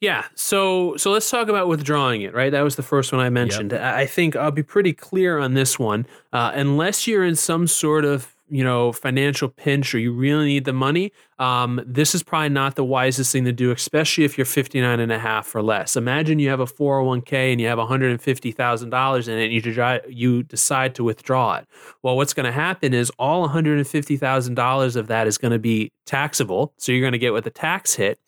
Yeah. 0.00 0.24
So 0.34 0.96
so 0.96 1.10
let's 1.10 1.30
talk 1.30 1.48
about 1.48 1.68
withdrawing 1.68 2.22
it. 2.22 2.34
Right. 2.34 2.50
That 2.50 2.62
was 2.62 2.76
the 2.76 2.82
first 2.82 3.12
one 3.12 3.20
I 3.20 3.30
mentioned. 3.30 3.72
Yep. 3.72 3.82
I 3.82 4.06
think 4.06 4.36
I'll 4.36 4.50
be 4.50 4.62
pretty 4.62 4.92
clear 4.92 5.38
on 5.38 5.54
this 5.54 5.78
one. 5.78 6.06
Uh, 6.32 6.52
unless 6.54 7.06
you're 7.06 7.24
in 7.24 7.34
some 7.34 7.66
sort 7.66 8.04
of 8.04 8.34
you 8.50 8.64
know 8.64 8.92
financial 8.92 9.48
pinch 9.48 9.94
or 9.94 9.98
you 9.98 10.12
really 10.12 10.46
need 10.46 10.64
the 10.64 10.72
money 10.72 11.12
um, 11.38 11.80
this 11.86 12.14
is 12.14 12.22
probably 12.22 12.48
not 12.48 12.74
the 12.74 12.84
wisest 12.84 13.32
thing 13.32 13.44
to 13.44 13.52
do 13.52 13.70
especially 13.70 14.24
if 14.24 14.38
you're 14.38 14.44
59 14.44 15.00
and 15.00 15.12
a 15.12 15.18
half 15.18 15.54
or 15.54 15.62
less 15.62 15.96
imagine 15.96 16.38
you 16.38 16.48
have 16.48 16.60
a 16.60 16.66
401k 16.66 17.52
and 17.52 17.60
you 17.60 17.66
have 17.66 17.78
$150000 17.78 19.28
in 19.28 19.38
it 19.38 19.44
and 19.44 19.66
you, 19.66 20.00
you 20.08 20.42
decide 20.42 20.94
to 20.94 21.04
withdraw 21.04 21.56
it 21.56 21.66
well 22.02 22.16
what's 22.16 22.34
going 22.34 22.46
to 22.46 22.52
happen 22.52 22.94
is 22.94 23.10
all 23.18 23.48
$150000 23.48 24.96
of 24.96 25.06
that 25.08 25.26
is 25.26 25.38
going 25.38 25.52
to 25.52 25.58
be 25.58 25.92
taxable 26.06 26.72
so 26.78 26.92
you're 26.92 27.02
going 27.02 27.12
to 27.12 27.18
get 27.18 27.32
with 27.32 27.46
a 27.46 27.50
tax 27.50 27.94
hit 27.94 28.18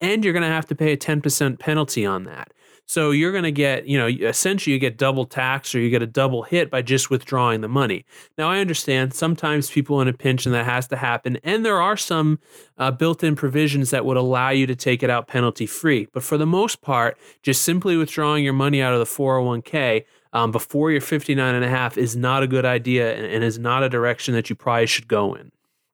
and 0.00 0.24
you're 0.24 0.32
going 0.32 0.42
to 0.42 0.48
have 0.48 0.66
to 0.66 0.74
pay 0.74 0.92
a 0.92 0.96
10% 0.96 1.58
penalty 1.58 2.04
on 2.04 2.24
that. 2.24 2.52
So 2.88 3.10
you're 3.10 3.32
going 3.32 3.44
to 3.44 3.52
get, 3.52 3.88
you 3.88 3.98
know, 3.98 4.06
essentially 4.06 4.72
you 4.72 4.78
get 4.78 4.96
double 4.96 5.26
tax 5.26 5.74
or 5.74 5.80
you 5.80 5.90
get 5.90 6.02
a 6.02 6.06
double 6.06 6.44
hit 6.44 6.70
by 6.70 6.82
just 6.82 7.10
withdrawing 7.10 7.60
the 7.60 7.68
money. 7.68 8.04
Now, 8.38 8.48
I 8.48 8.58
understand 8.58 9.12
sometimes 9.12 9.68
people 9.68 10.00
in 10.00 10.06
a 10.06 10.12
pinch 10.12 10.46
and 10.46 10.54
that 10.54 10.66
has 10.66 10.86
to 10.88 10.96
happen. 10.96 11.36
And 11.42 11.66
there 11.66 11.82
are 11.82 11.96
some 11.96 12.38
uh, 12.78 12.92
built 12.92 13.24
in 13.24 13.34
provisions 13.34 13.90
that 13.90 14.04
would 14.04 14.16
allow 14.16 14.50
you 14.50 14.68
to 14.68 14.76
take 14.76 15.02
it 15.02 15.10
out 15.10 15.26
penalty 15.26 15.66
free. 15.66 16.06
But 16.12 16.22
for 16.22 16.38
the 16.38 16.46
most 16.46 16.80
part, 16.80 17.18
just 17.42 17.62
simply 17.62 17.96
withdrawing 17.96 18.44
your 18.44 18.52
money 18.52 18.80
out 18.80 18.92
of 18.92 19.00
the 19.00 19.04
401k 19.04 20.04
um, 20.32 20.52
before 20.52 20.92
you're 20.92 21.00
59 21.00 21.54
and 21.56 21.64
a 21.64 21.68
half 21.68 21.98
is 21.98 22.14
not 22.14 22.44
a 22.44 22.46
good 22.46 22.64
idea 22.64 23.16
and, 23.16 23.26
and 23.26 23.42
is 23.42 23.58
not 23.58 23.82
a 23.82 23.88
direction 23.88 24.32
that 24.34 24.48
you 24.48 24.54
probably 24.54 24.86
should 24.86 25.08
go 25.08 25.34
in. 25.34 25.50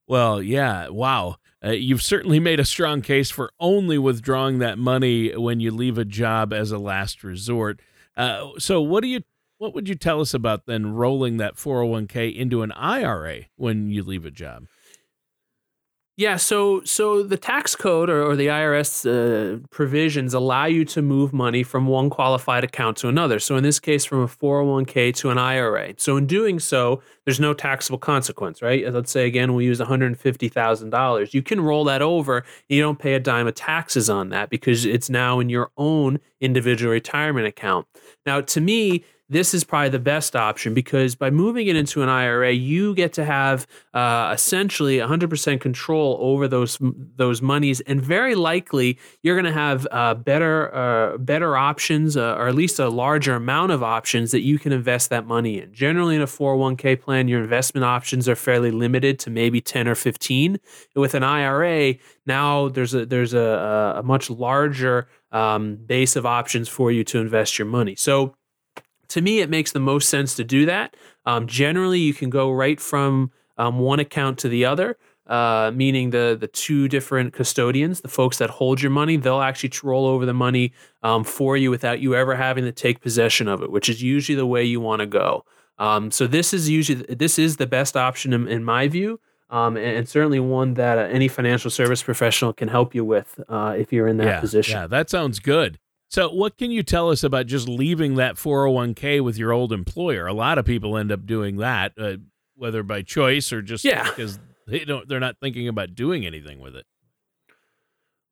Well, 0.06 0.42
yeah. 0.42 0.88
Wow. 0.88 1.36
Uh, 1.64 1.70
you've 1.70 2.02
certainly 2.02 2.40
made 2.40 2.58
a 2.58 2.64
strong 2.64 3.02
case 3.02 3.30
for 3.30 3.52
only 3.60 3.98
withdrawing 3.98 4.58
that 4.58 4.78
money 4.78 5.34
when 5.36 5.60
you 5.60 5.70
leave 5.70 5.96
a 5.96 6.04
job 6.04 6.52
as 6.52 6.72
a 6.72 6.78
last 6.78 7.22
resort. 7.22 7.80
Uh, 8.16 8.50
so, 8.58 8.80
what 8.80 9.02
do 9.02 9.08
you 9.08 9.22
what 9.58 9.74
would 9.74 9.88
you 9.88 9.94
tell 9.94 10.20
us 10.20 10.34
about 10.34 10.66
then 10.66 10.92
rolling 10.92 11.36
that 11.36 11.54
401k 11.54 12.34
into 12.34 12.62
an 12.62 12.72
IRA 12.72 13.42
when 13.54 13.90
you 13.90 14.02
leave 14.02 14.26
a 14.26 14.30
job? 14.30 14.66
Yeah, 16.18 16.36
so 16.36 16.82
so 16.84 17.22
the 17.22 17.38
tax 17.38 17.74
code 17.74 18.10
or, 18.10 18.22
or 18.22 18.36
the 18.36 18.48
IRS 18.48 19.06
uh, 19.06 19.66
provisions 19.70 20.34
allow 20.34 20.66
you 20.66 20.84
to 20.84 21.00
move 21.00 21.32
money 21.32 21.62
from 21.62 21.86
one 21.86 22.10
qualified 22.10 22.64
account 22.64 22.98
to 22.98 23.08
another. 23.08 23.38
So 23.38 23.56
in 23.56 23.62
this 23.62 23.80
case, 23.80 24.04
from 24.04 24.20
a 24.20 24.26
401k 24.26 25.14
to 25.16 25.30
an 25.30 25.38
IRA. 25.38 25.94
So 25.96 26.18
in 26.18 26.26
doing 26.26 26.58
so, 26.58 27.02
there's 27.24 27.40
no 27.40 27.54
taxable 27.54 27.98
consequence, 27.98 28.60
right? 28.60 28.92
Let's 28.92 29.10
say 29.10 29.26
again, 29.26 29.54
we 29.54 29.64
use 29.64 29.80
$150,000. 29.80 31.34
You 31.34 31.42
can 31.42 31.60
roll 31.62 31.84
that 31.84 32.02
over. 32.02 32.44
You 32.68 32.82
don't 32.82 32.98
pay 32.98 33.14
a 33.14 33.20
dime 33.20 33.46
of 33.46 33.54
taxes 33.54 34.10
on 34.10 34.28
that 34.30 34.50
because 34.50 34.84
it's 34.84 35.08
now 35.08 35.40
in 35.40 35.48
your 35.48 35.70
own 35.78 36.20
individual 36.42 36.92
retirement 36.92 37.46
account. 37.46 37.86
Now, 38.26 38.42
to 38.42 38.60
me, 38.60 39.02
this 39.32 39.54
is 39.54 39.64
probably 39.64 39.88
the 39.88 39.98
best 39.98 40.36
option 40.36 40.74
because 40.74 41.14
by 41.14 41.30
moving 41.30 41.66
it 41.66 41.74
into 41.74 42.02
an 42.02 42.08
IRA, 42.08 42.52
you 42.52 42.94
get 42.94 43.14
to 43.14 43.24
have 43.24 43.66
uh, 43.94 44.30
essentially 44.34 44.98
100% 44.98 45.60
control 45.60 46.18
over 46.20 46.46
those 46.46 46.78
those 47.16 47.40
monies, 47.40 47.80
and 47.80 48.00
very 48.02 48.34
likely 48.34 48.98
you're 49.22 49.34
going 49.34 49.46
to 49.46 49.52
have 49.52 49.86
uh, 49.90 50.14
better 50.14 50.74
uh, 50.74 51.16
better 51.16 51.56
options, 51.56 52.16
uh, 52.16 52.34
or 52.36 52.48
at 52.48 52.54
least 52.54 52.78
a 52.78 52.88
larger 52.88 53.34
amount 53.34 53.72
of 53.72 53.82
options 53.82 54.32
that 54.32 54.42
you 54.42 54.58
can 54.58 54.70
invest 54.70 55.08
that 55.08 55.26
money 55.26 55.60
in. 55.60 55.72
Generally, 55.72 56.16
in 56.16 56.22
a 56.22 56.26
401k 56.26 57.00
plan, 57.00 57.26
your 57.26 57.42
investment 57.42 57.84
options 57.84 58.28
are 58.28 58.36
fairly 58.36 58.70
limited 58.70 59.18
to 59.20 59.30
maybe 59.30 59.60
10 59.60 59.88
or 59.88 59.94
15. 59.94 60.60
With 60.94 61.14
an 61.14 61.22
IRA, 61.22 61.94
now 62.26 62.68
there's 62.68 62.92
a 62.92 63.06
there's 63.06 63.32
a, 63.32 63.94
a 63.96 64.02
much 64.02 64.28
larger 64.28 65.08
um, 65.32 65.76
base 65.76 66.16
of 66.16 66.26
options 66.26 66.68
for 66.68 66.92
you 66.92 67.02
to 67.04 67.18
invest 67.18 67.58
your 67.58 67.66
money. 67.66 67.96
So 67.96 68.34
to 69.12 69.20
me, 69.20 69.40
it 69.40 69.50
makes 69.50 69.72
the 69.72 69.80
most 69.80 70.08
sense 70.08 70.34
to 70.36 70.44
do 70.44 70.66
that. 70.66 70.96
Um, 71.26 71.46
generally, 71.46 72.00
you 72.00 72.14
can 72.14 72.30
go 72.30 72.50
right 72.50 72.80
from 72.80 73.30
um, 73.58 73.78
one 73.78 74.00
account 74.00 74.38
to 74.40 74.48
the 74.48 74.64
other. 74.64 74.96
uh, 75.26 75.70
meaning 75.72 76.10
the 76.10 76.36
the 76.38 76.48
two 76.48 76.88
different 76.88 77.32
custodians, 77.32 78.00
the 78.00 78.08
folks 78.08 78.38
that 78.38 78.50
hold 78.50 78.82
your 78.82 78.90
money, 78.90 79.16
they'll 79.16 79.40
actually 79.40 79.72
roll 79.82 80.06
over 80.06 80.26
the 80.26 80.34
money 80.34 80.72
um, 81.02 81.22
for 81.24 81.56
you 81.56 81.70
without 81.70 82.00
you 82.00 82.14
ever 82.14 82.34
having 82.34 82.64
to 82.64 82.72
take 82.72 83.00
possession 83.00 83.46
of 83.48 83.62
it, 83.62 83.70
which 83.70 83.88
is 83.88 84.02
usually 84.02 84.36
the 84.36 84.46
way 84.46 84.64
you 84.64 84.80
want 84.80 85.00
to 85.00 85.06
go. 85.06 85.44
Um, 85.78 86.10
so 86.10 86.26
this 86.26 86.52
is 86.52 86.68
usually 86.68 87.02
this 87.14 87.38
is 87.38 87.56
the 87.56 87.66
best 87.66 87.96
option 87.96 88.32
in, 88.32 88.48
in 88.48 88.64
my 88.64 88.88
view, 88.88 89.20
um, 89.48 89.76
and, 89.76 89.96
and, 89.98 90.08
certainly 90.08 90.40
one 90.40 90.74
that 90.74 90.98
uh, 90.98 91.02
any 91.02 91.28
financial 91.28 91.70
service 91.70 92.02
professional 92.02 92.52
can 92.52 92.68
help 92.68 92.94
you 92.94 93.04
with 93.04 93.40
uh, 93.48 93.74
if 93.78 93.92
you're 93.92 94.08
in 94.08 94.16
that 94.18 94.26
yeah, 94.26 94.40
position. 94.40 94.76
Yeah, 94.78 94.86
that 94.88 95.08
sounds 95.08 95.38
good. 95.38 95.78
So, 96.12 96.28
what 96.28 96.58
can 96.58 96.70
you 96.70 96.82
tell 96.82 97.08
us 97.08 97.24
about 97.24 97.46
just 97.46 97.66
leaving 97.66 98.16
that 98.16 98.34
401k 98.34 99.24
with 99.24 99.38
your 99.38 99.50
old 99.50 99.72
employer? 99.72 100.26
A 100.26 100.34
lot 100.34 100.58
of 100.58 100.66
people 100.66 100.98
end 100.98 101.10
up 101.10 101.24
doing 101.24 101.56
that, 101.56 101.94
uh, 101.96 102.16
whether 102.54 102.82
by 102.82 103.00
choice 103.00 103.50
or 103.50 103.62
just 103.62 103.82
yeah. 103.82 104.04
because 104.04 104.38
they 104.66 104.80
don't 104.80 105.08
they're 105.08 105.20
not 105.20 105.38
thinking 105.40 105.68
about 105.68 105.94
doing 105.94 106.26
anything 106.26 106.60
with 106.60 106.76
it. 106.76 106.84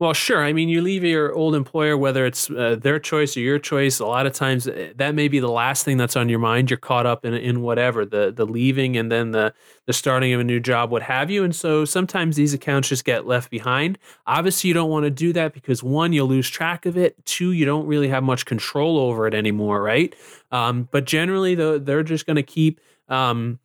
Well, 0.00 0.14
sure. 0.14 0.42
I 0.42 0.54
mean, 0.54 0.70
you 0.70 0.80
leave 0.80 1.04
your 1.04 1.34
old 1.34 1.54
employer, 1.54 1.94
whether 1.94 2.24
it's 2.24 2.48
uh, 2.50 2.76
their 2.80 2.98
choice 2.98 3.36
or 3.36 3.40
your 3.40 3.58
choice. 3.58 4.00
A 4.00 4.06
lot 4.06 4.26
of 4.26 4.32
times, 4.32 4.66
uh, 4.66 4.94
that 4.96 5.14
may 5.14 5.28
be 5.28 5.40
the 5.40 5.50
last 5.50 5.84
thing 5.84 5.98
that's 5.98 6.16
on 6.16 6.30
your 6.30 6.38
mind. 6.38 6.70
You're 6.70 6.78
caught 6.78 7.04
up 7.04 7.26
in 7.26 7.34
in 7.34 7.60
whatever 7.60 8.06
the 8.06 8.32
the 8.32 8.46
leaving 8.46 8.96
and 8.96 9.12
then 9.12 9.32
the 9.32 9.52
the 9.86 9.92
starting 9.92 10.32
of 10.32 10.40
a 10.40 10.44
new 10.44 10.58
job, 10.58 10.90
what 10.90 11.02
have 11.02 11.30
you. 11.30 11.44
And 11.44 11.54
so 11.54 11.84
sometimes 11.84 12.36
these 12.36 12.54
accounts 12.54 12.88
just 12.88 13.04
get 13.04 13.26
left 13.26 13.50
behind. 13.50 13.98
Obviously, 14.26 14.68
you 14.68 14.74
don't 14.74 14.88
want 14.90 15.04
to 15.04 15.10
do 15.10 15.34
that 15.34 15.52
because 15.52 15.82
one, 15.82 16.14
you'll 16.14 16.28
lose 16.28 16.48
track 16.48 16.86
of 16.86 16.96
it. 16.96 17.22
Two, 17.26 17.52
you 17.52 17.66
don't 17.66 17.86
really 17.86 18.08
have 18.08 18.22
much 18.22 18.46
control 18.46 18.96
over 18.98 19.26
it 19.26 19.34
anymore, 19.34 19.82
right? 19.82 20.14
Um, 20.50 20.88
but 20.90 21.04
generally, 21.04 21.54
though, 21.54 21.78
they're 21.78 22.02
just 22.02 22.24
going 22.24 22.36
to 22.36 22.42
keep. 22.42 22.80
Um, 23.10 23.58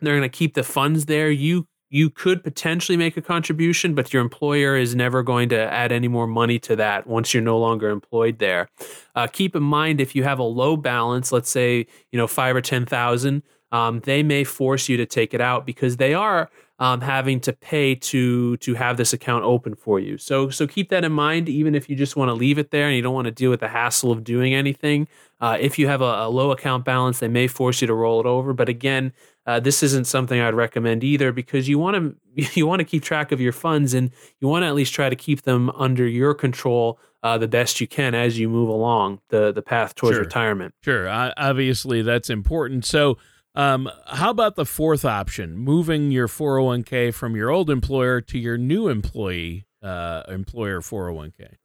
they're 0.00 0.16
going 0.16 0.30
to 0.30 0.36
keep 0.36 0.54
the 0.54 0.62
funds 0.62 1.06
there. 1.06 1.30
You 1.30 1.66
you 1.90 2.10
could 2.10 2.44
potentially 2.44 2.96
make 2.96 3.16
a 3.16 3.22
contribution, 3.22 3.94
but 3.94 4.12
your 4.12 4.22
employer 4.22 4.76
is 4.76 4.94
never 4.94 5.22
going 5.22 5.48
to 5.48 5.58
add 5.72 5.90
any 5.90 6.08
more 6.08 6.26
money 6.26 6.58
to 6.60 6.76
that 6.76 7.06
once 7.06 7.32
you're 7.32 7.42
no 7.42 7.58
longer 7.58 7.88
employed 7.88 8.38
there. 8.38 8.68
Uh, 9.14 9.26
keep 9.26 9.56
in 9.56 9.62
mind 9.62 10.00
if 10.00 10.14
you 10.14 10.24
have 10.24 10.38
a 10.38 10.44
low 10.44 10.76
balance, 10.76 11.32
let's 11.32 11.50
say 11.50 11.86
you 12.12 12.18
know 12.18 12.26
five 12.26 12.54
or 12.54 12.60
ten 12.60 12.84
thousand, 12.84 13.42
um, 13.72 14.00
they 14.00 14.22
may 14.22 14.44
force 14.44 14.88
you 14.88 14.96
to 14.96 15.06
take 15.06 15.34
it 15.34 15.40
out 15.40 15.66
because 15.66 15.96
they 15.96 16.14
are 16.14 16.50
um, 16.80 17.00
having 17.00 17.40
to 17.40 17.52
pay 17.52 17.94
to 17.94 18.56
to 18.58 18.74
have 18.74 18.96
this 18.96 19.12
account 19.12 19.44
open 19.44 19.74
for 19.74 19.98
you. 19.98 20.16
So 20.16 20.48
so 20.48 20.66
keep 20.66 20.90
that 20.90 21.04
in 21.04 21.12
mind. 21.12 21.48
Even 21.48 21.74
if 21.74 21.88
you 21.88 21.96
just 21.96 22.16
want 22.16 22.28
to 22.28 22.34
leave 22.34 22.58
it 22.58 22.70
there 22.70 22.86
and 22.86 22.96
you 22.96 23.02
don't 23.02 23.14
want 23.14 23.26
to 23.26 23.32
deal 23.32 23.50
with 23.50 23.60
the 23.60 23.68
hassle 23.68 24.12
of 24.12 24.22
doing 24.22 24.54
anything, 24.54 25.08
uh, 25.40 25.56
if 25.60 25.78
you 25.78 25.88
have 25.88 26.00
a, 26.00 26.04
a, 26.04 26.28
low 26.28 26.52
account 26.52 26.84
balance, 26.84 27.18
they 27.18 27.28
may 27.28 27.48
force 27.48 27.80
you 27.80 27.86
to 27.86 27.94
roll 27.94 28.20
it 28.20 28.26
over. 28.26 28.52
But 28.52 28.68
again, 28.68 29.12
uh, 29.46 29.58
this 29.58 29.82
isn't 29.82 30.06
something 30.06 30.40
I'd 30.40 30.54
recommend 30.54 31.02
either 31.02 31.32
because 31.32 31.68
you 31.68 31.78
want 31.78 31.96
to 31.96 32.50
you 32.54 32.66
want 32.66 32.78
to 32.78 32.84
keep 32.84 33.02
track 33.02 33.32
of 33.32 33.40
your 33.40 33.52
funds 33.52 33.92
and 33.92 34.10
you 34.40 34.46
want 34.46 34.62
to 34.62 34.68
at 34.68 34.74
least 34.74 34.94
try 34.94 35.08
to 35.08 35.16
keep 35.16 35.42
them 35.42 35.70
under 35.70 36.06
your 36.06 36.32
control 36.32 37.00
uh, 37.24 37.36
the 37.36 37.48
best 37.48 37.80
you 37.80 37.88
can 37.88 38.14
as 38.14 38.38
you 38.38 38.48
move 38.48 38.68
along 38.68 39.20
the 39.30 39.50
the 39.50 39.62
path 39.62 39.96
towards 39.96 40.14
sure. 40.14 40.22
retirement. 40.22 40.74
Sure, 40.82 41.08
obviously 41.36 42.02
that's 42.02 42.30
important. 42.30 42.84
So. 42.84 43.18
Um, 43.58 43.90
how 44.06 44.30
about 44.30 44.54
the 44.54 44.64
fourth 44.64 45.04
option, 45.04 45.58
moving 45.58 46.12
your 46.12 46.28
401k 46.28 47.12
from 47.12 47.34
your 47.34 47.50
old 47.50 47.70
employer 47.70 48.20
to 48.20 48.38
your 48.38 48.56
new 48.56 48.86
employee 48.86 49.66
uh, 49.82 50.22
employer 50.28 50.80
401k? 50.80 51.56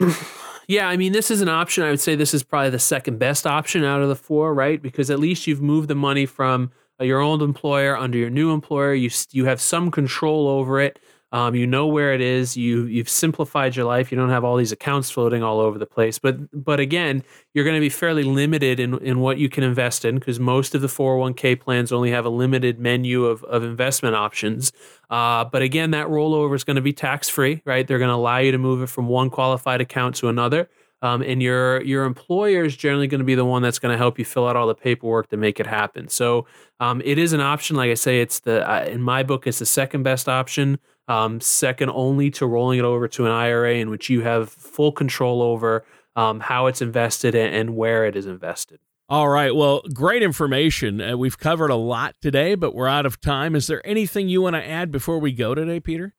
yeah, 0.66 0.88
I 0.88 0.96
mean, 0.96 1.12
this 1.12 1.30
is 1.30 1.40
an 1.40 1.48
option. 1.48 1.84
I 1.84 1.90
would 1.90 2.00
say 2.00 2.16
this 2.16 2.34
is 2.34 2.42
probably 2.42 2.70
the 2.70 2.80
second 2.80 3.20
best 3.20 3.46
option 3.46 3.84
out 3.84 4.02
of 4.02 4.08
the 4.08 4.16
four, 4.16 4.52
right? 4.52 4.82
Because 4.82 5.10
at 5.10 5.20
least 5.20 5.46
you've 5.46 5.62
moved 5.62 5.86
the 5.86 5.94
money 5.94 6.26
from 6.26 6.72
uh, 7.00 7.04
your 7.04 7.20
old 7.20 7.40
employer 7.40 7.96
under 7.96 8.18
your 8.18 8.30
new 8.30 8.50
employer. 8.50 8.92
You 8.92 9.10
you 9.30 9.44
have 9.44 9.60
some 9.60 9.92
control 9.92 10.48
over 10.48 10.80
it. 10.80 10.98
Um, 11.32 11.54
you 11.54 11.66
know 11.66 11.86
where 11.86 12.12
it 12.12 12.20
is. 12.20 12.56
You 12.56 12.84
you've 12.84 13.08
simplified 13.08 13.74
your 13.74 13.86
life. 13.86 14.12
You 14.12 14.18
don't 14.18 14.28
have 14.28 14.44
all 14.44 14.56
these 14.56 14.70
accounts 14.70 15.10
floating 15.10 15.42
all 15.42 15.60
over 15.60 15.78
the 15.78 15.86
place. 15.86 16.18
But 16.18 16.36
but 16.52 16.78
again, 16.78 17.24
you're 17.54 17.64
going 17.64 17.76
to 17.76 17.80
be 17.80 17.88
fairly 17.88 18.22
limited 18.22 18.78
in 18.78 18.98
in 18.98 19.20
what 19.20 19.38
you 19.38 19.48
can 19.48 19.64
invest 19.64 20.04
in 20.04 20.16
because 20.16 20.38
most 20.38 20.74
of 20.74 20.82
the 20.82 20.88
401k 20.88 21.58
plans 21.58 21.90
only 21.90 22.10
have 22.10 22.26
a 22.26 22.30
limited 22.30 22.78
menu 22.78 23.24
of 23.24 23.42
of 23.44 23.64
investment 23.64 24.14
options. 24.14 24.72
Uh, 25.08 25.44
but 25.44 25.62
again, 25.62 25.90
that 25.92 26.06
rollover 26.06 26.54
is 26.54 26.64
going 26.64 26.76
to 26.76 26.82
be 26.82 26.92
tax 26.92 27.28
free, 27.28 27.62
right? 27.64 27.86
They're 27.86 27.98
going 27.98 28.10
to 28.10 28.14
allow 28.14 28.38
you 28.38 28.52
to 28.52 28.58
move 28.58 28.82
it 28.82 28.88
from 28.88 29.08
one 29.08 29.30
qualified 29.30 29.80
account 29.80 30.16
to 30.16 30.28
another. 30.28 30.68
Um, 31.02 31.20
and 31.20 31.42
your 31.42 31.82
your 31.82 32.04
employer 32.04 32.64
is 32.64 32.76
generally 32.76 33.08
going 33.08 33.18
to 33.18 33.24
be 33.24 33.34
the 33.34 33.44
one 33.44 33.60
that's 33.60 33.80
going 33.80 33.90
to 33.90 33.98
help 33.98 34.18
you 34.20 34.24
fill 34.24 34.46
out 34.46 34.54
all 34.54 34.68
the 34.68 34.74
paperwork 34.74 35.28
to 35.30 35.36
make 35.36 35.58
it 35.58 35.66
happen. 35.66 36.08
So 36.08 36.46
um, 36.78 37.02
it 37.04 37.18
is 37.18 37.32
an 37.32 37.40
option. 37.40 37.74
Like 37.74 37.90
I 37.90 37.94
say, 37.94 38.20
it's 38.20 38.38
the 38.38 38.68
uh, 38.70 38.84
in 38.84 39.02
my 39.02 39.24
book, 39.24 39.46
it's 39.46 39.58
the 39.58 39.66
second 39.66 40.04
best 40.04 40.28
option, 40.28 40.78
um, 41.12 41.40
second 41.40 41.90
only 41.90 42.30
to 42.30 42.46
rolling 42.46 42.78
it 42.78 42.84
over 42.84 43.06
to 43.06 43.26
an 43.26 43.32
IRA 43.32 43.74
in 43.74 43.90
which 43.90 44.08
you 44.08 44.22
have 44.22 44.48
full 44.48 44.92
control 44.92 45.42
over 45.42 45.84
um, 46.16 46.40
how 46.40 46.66
it's 46.66 46.80
invested 46.80 47.34
and 47.34 47.76
where 47.76 48.06
it 48.06 48.16
is 48.16 48.26
invested. 48.26 48.80
All 49.10 49.28
right. 49.28 49.54
Well, 49.54 49.82
great 49.92 50.22
information. 50.22 51.02
Uh, 51.02 51.18
we've 51.18 51.38
covered 51.38 51.70
a 51.70 51.76
lot 51.76 52.14
today, 52.22 52.54
but 52.54 52.74
we're 52.74 52.88
out 52.88 53.04
of 53.04 53.20
time. 53.20 53.54
Is 53.54 53.66
there 53.66 53.86
anything 53.86 54.28
you 54.30 54.40
want 54.40 54.56
to 54.56 54.66
add 54.66 54.90
before 54.90 55.18
we 55.18 55.32
go 55.32 55.54
today, 55.54 55.80
Peter? 55.80 56.14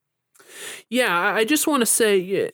Yeah, 0.89 1.34
I 1.34 1.43
just 1.43 1.65
want 1.65 1.82
to 1.82 1.88
say 1.88 2.51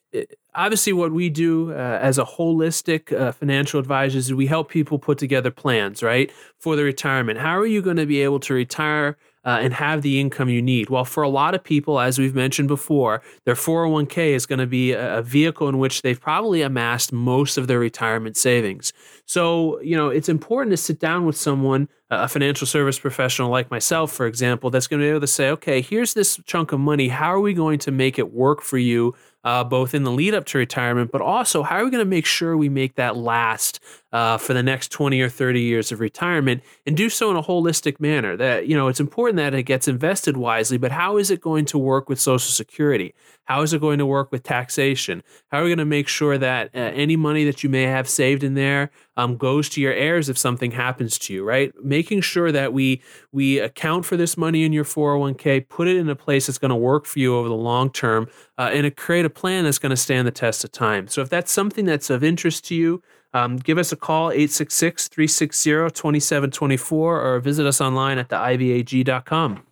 obviously, 0.56 0.94
what 0.94 1.12
we 1.12 1.30
do 1.30 1.74
uh, 1.74 2.00
as 2.02 2.18
a 2.18 2.24
holistic 2.24 3.12
uh, 3.12 3.34
financial 3.34 3.82
advisors 3.82 4.28
is 4.28 4.34
we 4.34 4.48
help 4.48 4.70
people 4.70 4.98
put 4.98 5.18
together 5.18 5.52
plans, 5.52 6.02
right, 6.02 6.32
for 6.58 6.78
the 6.78 6.84
retirement. 6.84 7.40
How 7.40 7.58
are 7.58 7.68
you 7.68 7.82
going 7.82 7.98
to 7.98 8.06
be 8.06 8.22
able 8.22 8.40
to 8.42 8.54
retire 8.54 9.18
uh, 9.50 9.58
and 9.62 9.74
have 9.74 10.04
the 10.04 10.20
income 10.20 10.48
you 10.48 10.62
need. 10.62 10.92
Well, 10.92 11.04
for 11.04 11.24
a 11.24 11.28
lot 11.28 11.56
of 11.56 11.64
people, 11.64 12.00
as 12.00 12.20
we've 12.20 12.36
mentioned 12.36 12.68
before, 12.68 13.24
their 13.46 13.56
401k 13.56 14.36
is 14.36 14.46
going 14.46 14.60
to 14.60 14.68
be 14.68 14.92
a, 14.92 15.24
vehicle 15.24 15.68
in 15.68 15.80
which 15.80 16.04
they've 16.04 16.22
probably 16.22 16.62
amassed 16.62 17.12
most 17.12 17.58
of 17.58 17.66
their 17.66 17.80
retirement 17.80 18.38
savings. 18.38 18.94
So, 19.26 19.82
you 19.82 19.98
know, 19.98 20.10
it's 20.10 20.30
important 20.30 20.72
to 20.74 20.78
sit 20.78 21.00
down 21.00 21.26
with 21.26 21.36
someone, 21.36 21.90
a 22.12 22.28
financial 22.28 22.68
service 22.68 23.00
professional 23.00 23.50
like 23.50 23.72
myself, 23.72 24.12
for 24.12 24.28
example, 24.28 24.70
that's 24.70 24.86
going 24.86 25.00
to 25.00 25.06
be 25.06 25.10
able 25.10 25.22
to 25.22 25.28
say, 25.28 25.50
okay, 25.50 25.82
here's 25.82 26.14
this 26.14 26.40
chunk 26.46 26.72
of 26.72 26.80
money. 26.80 27.08
How 27.08 27.34
are 27.34 27.40
we 27.40 27.56
going 27.56 27.80
to 27.80 27.92
make 27.92 28.20
it 28.20 28.32
work 28.32 28.62
for 28.62 28.78
you? 28.78 29.16
uh, 29.44 29.64
both 29.64 29.94
in 29.94 30.04
the 30.04 30.12
lead 30.12 30.34
up 30.34 30.46
to 30.46 30.58
retirement, 30.58 31.12
but 31.12 31.22
also 31.22 31.64
how 31.64 31.78
are 31.78 31.86
we 31.86 31.92
going 31.92 32.04
to 32.04 32.10
make 32.10 32.26
sure 32.26 32.58
we 32.58 32.70
make 32.70 32.96
that 32.96 33.16
last 33.16 33.80
uh, 34.12 34.38
for 34.38 34.54
the 34.54 34.64
next 34.64 34.92
20 34.92 35.22
or 35.22 35.30
30 35.30 35.62
years 35.62 35.92
of 35.92 36.00
retirement 36.00 36.62
and 36.86 36.98
do 36.98 37.10
so 37.10 37.30
in 37.30 37.38
a 37.38 37.44
holistic 37.44 38.00
manner? 38.00 38.36
That, 38.36 38.68
you 38.68 38.76
know, 38.76 38.88
it's 38.88 39.00
important 39.00 39.38
that 39.38 39.54
it 39.54 39.64
gets 39.64 39.88
invested 39.88 40.38
wisely, 40.38 40.78
but 40.78 40.92
how 40.92 41.18
is 41.18 41.32
it 41.32 41.42
going 41.42 41.66
to 41.66 41.78
work 41.78 42.10
with 42.10 42.20
Social 42.20 42.52
Security? 42.52 43.14
How 43.44 43.62
is 43.64 43.74
it 43.74 43.82
going 43.82 43.98
to 43.98 44.06
work 44.06 44.32
with 44.32 44.44
taxation? 44.44 45.24
How 45.48 45.60
are 45.60 45.64
we 45.64 45.70
going 45.70 45.80
to 45.80 45.86
make 45.86 46.08
sure 46.08 46.38
that 46.38 46.70
uh, 46.76 46.78
any 46.78 47.16
money 47.16 47.46
that 47.46 47.64
you 47.64 47.70
may 47.70 47.84
have 47.84 48.08
saved 48.08 48.44
in 48.44 48.54
there 48.54 48.92
um, 49.18 49.38
goes 49.38 49.68
to 49.70 49.82
your 49.82 49.92
heirs 49.92 50.30
if 50.30 50.38
something 50.38 50.72
happens 50.72 51.18
to 51.20 51.34
you, 51.34 51.44
right? 51.44 51.74
Making 51.84 52.22
sure 52.22 52.52
that 52.52 52.74
we 52.74 53.02
we 53.32 53.60
account 53.60 54.06
for 54.06 54.16
this 54.16 54.38
money 54.38 54.64
in 54.64 54.72
your 54.72 54.86
401k, 54.86 55.68
put 55.68 55.88
it 55.88 55.98
in 55.98 56.10
a 56.10 56.16
place 56.16 56.48
that's 56.48 56.58
going 56.58 56.70
to 56.70 56.76
work 56.76 57.06
for 57.06 57.20
you 57.20 57.36
over 57.36 57.50
the 57.50 57.56
long 57.56 57.92
term, 57.92 58.28
uh, 58.58 58.70
and 58.72 58.96
create 58.96 59.26
a 59.26 59.30
plan 59.30 59.64
that's 59.64 59.80
going 59.80 59.90
to 59.90 59.98
stand 59.98 60.28
the 60.28 60.32
test 60.32 60.64
of 60.64 60.72
time. 60.72 61.08
So 61.08 61.22
if 61.22 61.30
that's 61.30 61.52
something 61.52 61.86
that's 61.86 62.10
of 62.10 62.24
interest 62.24 62.66
to 62.66 62.76
you, 62.76 63.02
um, 63.34 63.58
give 63.58 63.78
us 63.78 63.92
a 63.92 63.96
call 63.96 64.32
866 64.32 65.08
360 65.08 65.72
2724 65.72 67.22
or 67.22 67.40
visit 67.40 67.66
us 67.66 67.80
online 67.82 68.18
at 68.18 68.30
theivyag.com. 68.30 69.64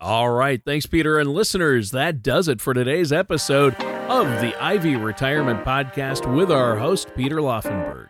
All 0.00 0.30
right. 0.30 0.62
Thanks, 0.64 0.86
Peter. 0.86 1.18
And 1.18 1.30
listeners, 1.30 1.90
that 1.90 2.22
does 2.22 2.48
it 2.48 2.60
for 2.60 2.72
today's 2.72 3.12
episode 3.12 3.74
of 3.74 4.26
the 4.40 4.54
Ivy 4.60 4.96
Retirement 4.96 5.62
Podcast 5.64 6.34
with 6.34 6.50
our 6.50 6.78
host, 6.78 7.14
Peter 7.14 7.36
Laufenberg. 7.36 8.08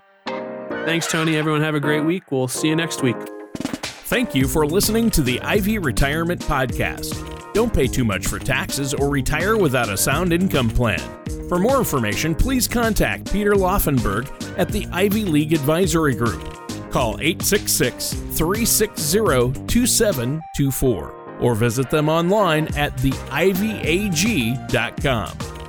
Thanks, 0.85 1.09
Tony. 1.09 1.37
Everyone, 1.37 1.61
have 1.61 1.75
a 1.75 1.81
great 1.81 2.05
week. 2.05 2.31
We'll 2.31 2.49
see 2.49 2.69
you 2.69 2.77
next 2.77 3.03
week. 3.03 3.17
Thank 3.57 4.35
you 4.35 4.49
for 4.49 4.67
listening 4.67 5.11
to 5.11 5.23
the 5.23 5.41
Ivy 5.41 5.79
Retirement 5.79 6.41
Podcast. 6.41 7.40
Don't 7.53 7.73
pay 7.73 7.87
too 7.87 8.05
much 8.05 8.27
for 8.27 8.39
taxes 8.39 8.95
or 8.95 9.09
retire 9.09 9.57
without 9.57 9.89
a 9.89 9.97
sound 9.97 10.33
income 10.33 10.71
plan. 10.71 11.01
For 11.49 11.59
more 11.59 11.79
information, 11.79 12.35
please 12.35 12.69
contact 12.69 13.33
Peter 13.33 13.55
Laufenberg 13.55 14.31
at 14.57 14.69
the 14.69 14.87
Ivy 14.93 15.25
League 15.25 15.53
Advisory 15.53 16.15
Group. 16.15 16.43
Call 16.91 17.21
866 17.21 18.13
360 18.13 19.67
2724 19.67 21.39
or 21.41 21.55
visit 21.55 21.91
them 21.91 22.09
online 22.09 22.69
at 22.77 22.97
theivyag.com. 22.99 23.91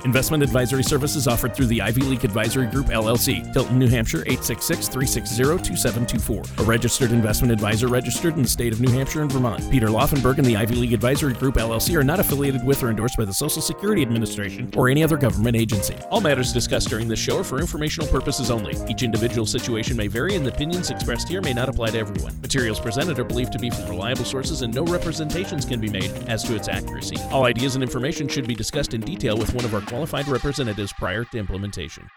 Investment 0.04 0.42
advisory 0.42 0.82
services 0.82 1.28
offered 1.28 1.54
through 1.54 1.66
the 1.66 1.80
Ivy 1.80 2.02
League 2.02 2.24
Advisory 2.24 2.66
Group, 2.66 2.86
LLC, 2.86 3.52
Tilton, 3.52 3.78
New 3.78 3.86
Hampshire, 3.86 4.22
866 4.22 4.88
360 4.88 5.36
2724. 5.36 6.64
A 6.64 6.68
registered 6.68 7.12
investment 7.12 7.52
advisor 7.52 7.86
registered 7.86 8.34
in 8.34 8.42
the 8.42 8.48
state 8.48 8.72
of 8.72 8.80
New 8.80 8.90
Hampshire 8.90 9.22
and 9.22 9.30
Vermont. 9.30 9.70
Peter 9.70 9.86
Laufenberg 9.86 10.38
and 10.38 10.44
the 10.44 10.56
Ivy 10.56 10.74
League 10.74 10.92
Advisory 10.92 11.34
Group, 11.34 11.54
LLC 11.54 11.96
are 11.96 12.02
not 12.02 12.18
affiliated 12.18 12.64
with 12.64 12.82
or 12.82 12.90
endorsed 12.90 13.16
by 13.16 13.24
the 13.24 13.32
Social 13.32 13.62
Security 13.62 14.02
Administration 14.02 14.68
or 14.76 14.88
any 14.88 15.04
other 15.04 15.16
government 15.16 15.56
agency. 15.56 15.94
All 16.10 16.20
matters 16.20 16.52
discussed 16.52 16.88
during 16.88 17.06
this 17.06 17.20
show 17.20 17.38
are 17.38 17.44
for 17.44 17.60
informational 17.60 18.08
purposes 18.08 18.50
only. 18.50 18.74
Each 18.88 19.04
individual 19.04 19.46
situation 19.46 19.96
may 19.96 20.08
vary, 20.08 20.34
and 20.34 20.44
the 20.44 20.52
opinions 20.52 20.90
expressed 20.90 21.28
here 21.28 21.42
may 21.42 21.54
not 21.54 21.68
apply 21.68 21.90
to 21.90 21.98
everyone. 21.98 22.40
Materials 22.40 22.80
presented 22.80 23.20
are 23.20 23.24
believed 23.24 23.52
to 23.52 23.58
be 23.60 23.70
from 23.70 23.88
reliable 23.88 24.24
sources, 24.24 24.62
and 24.62 24.74
no 24.74 24.84
representations 24.84 25.64
can 25.64 25.80
be 25.80 25.88
made 25.88 26.10
as 26.26 26.42
to 26.42 26.56
its 26.56 26.66
accuracy. 26.66 27.16
All 27.30 27.44
ideas 27.44 27.76
and 27.76 27.84
information 27.84 28.26
should 28.26 28.48
be 28.48 28.54
discussed 28.56 28.94
in 28.94 29.00
detail 29.00 29.36
with 29.36 29.54
one 29.54 29.64
of 29.64 29.74
our 29.74 29.80
qualified 29.92 30.26
representatives 30.26 30.92
prior 30.94 31.22
to 31.24 31.38
implementation. 31.38 32.08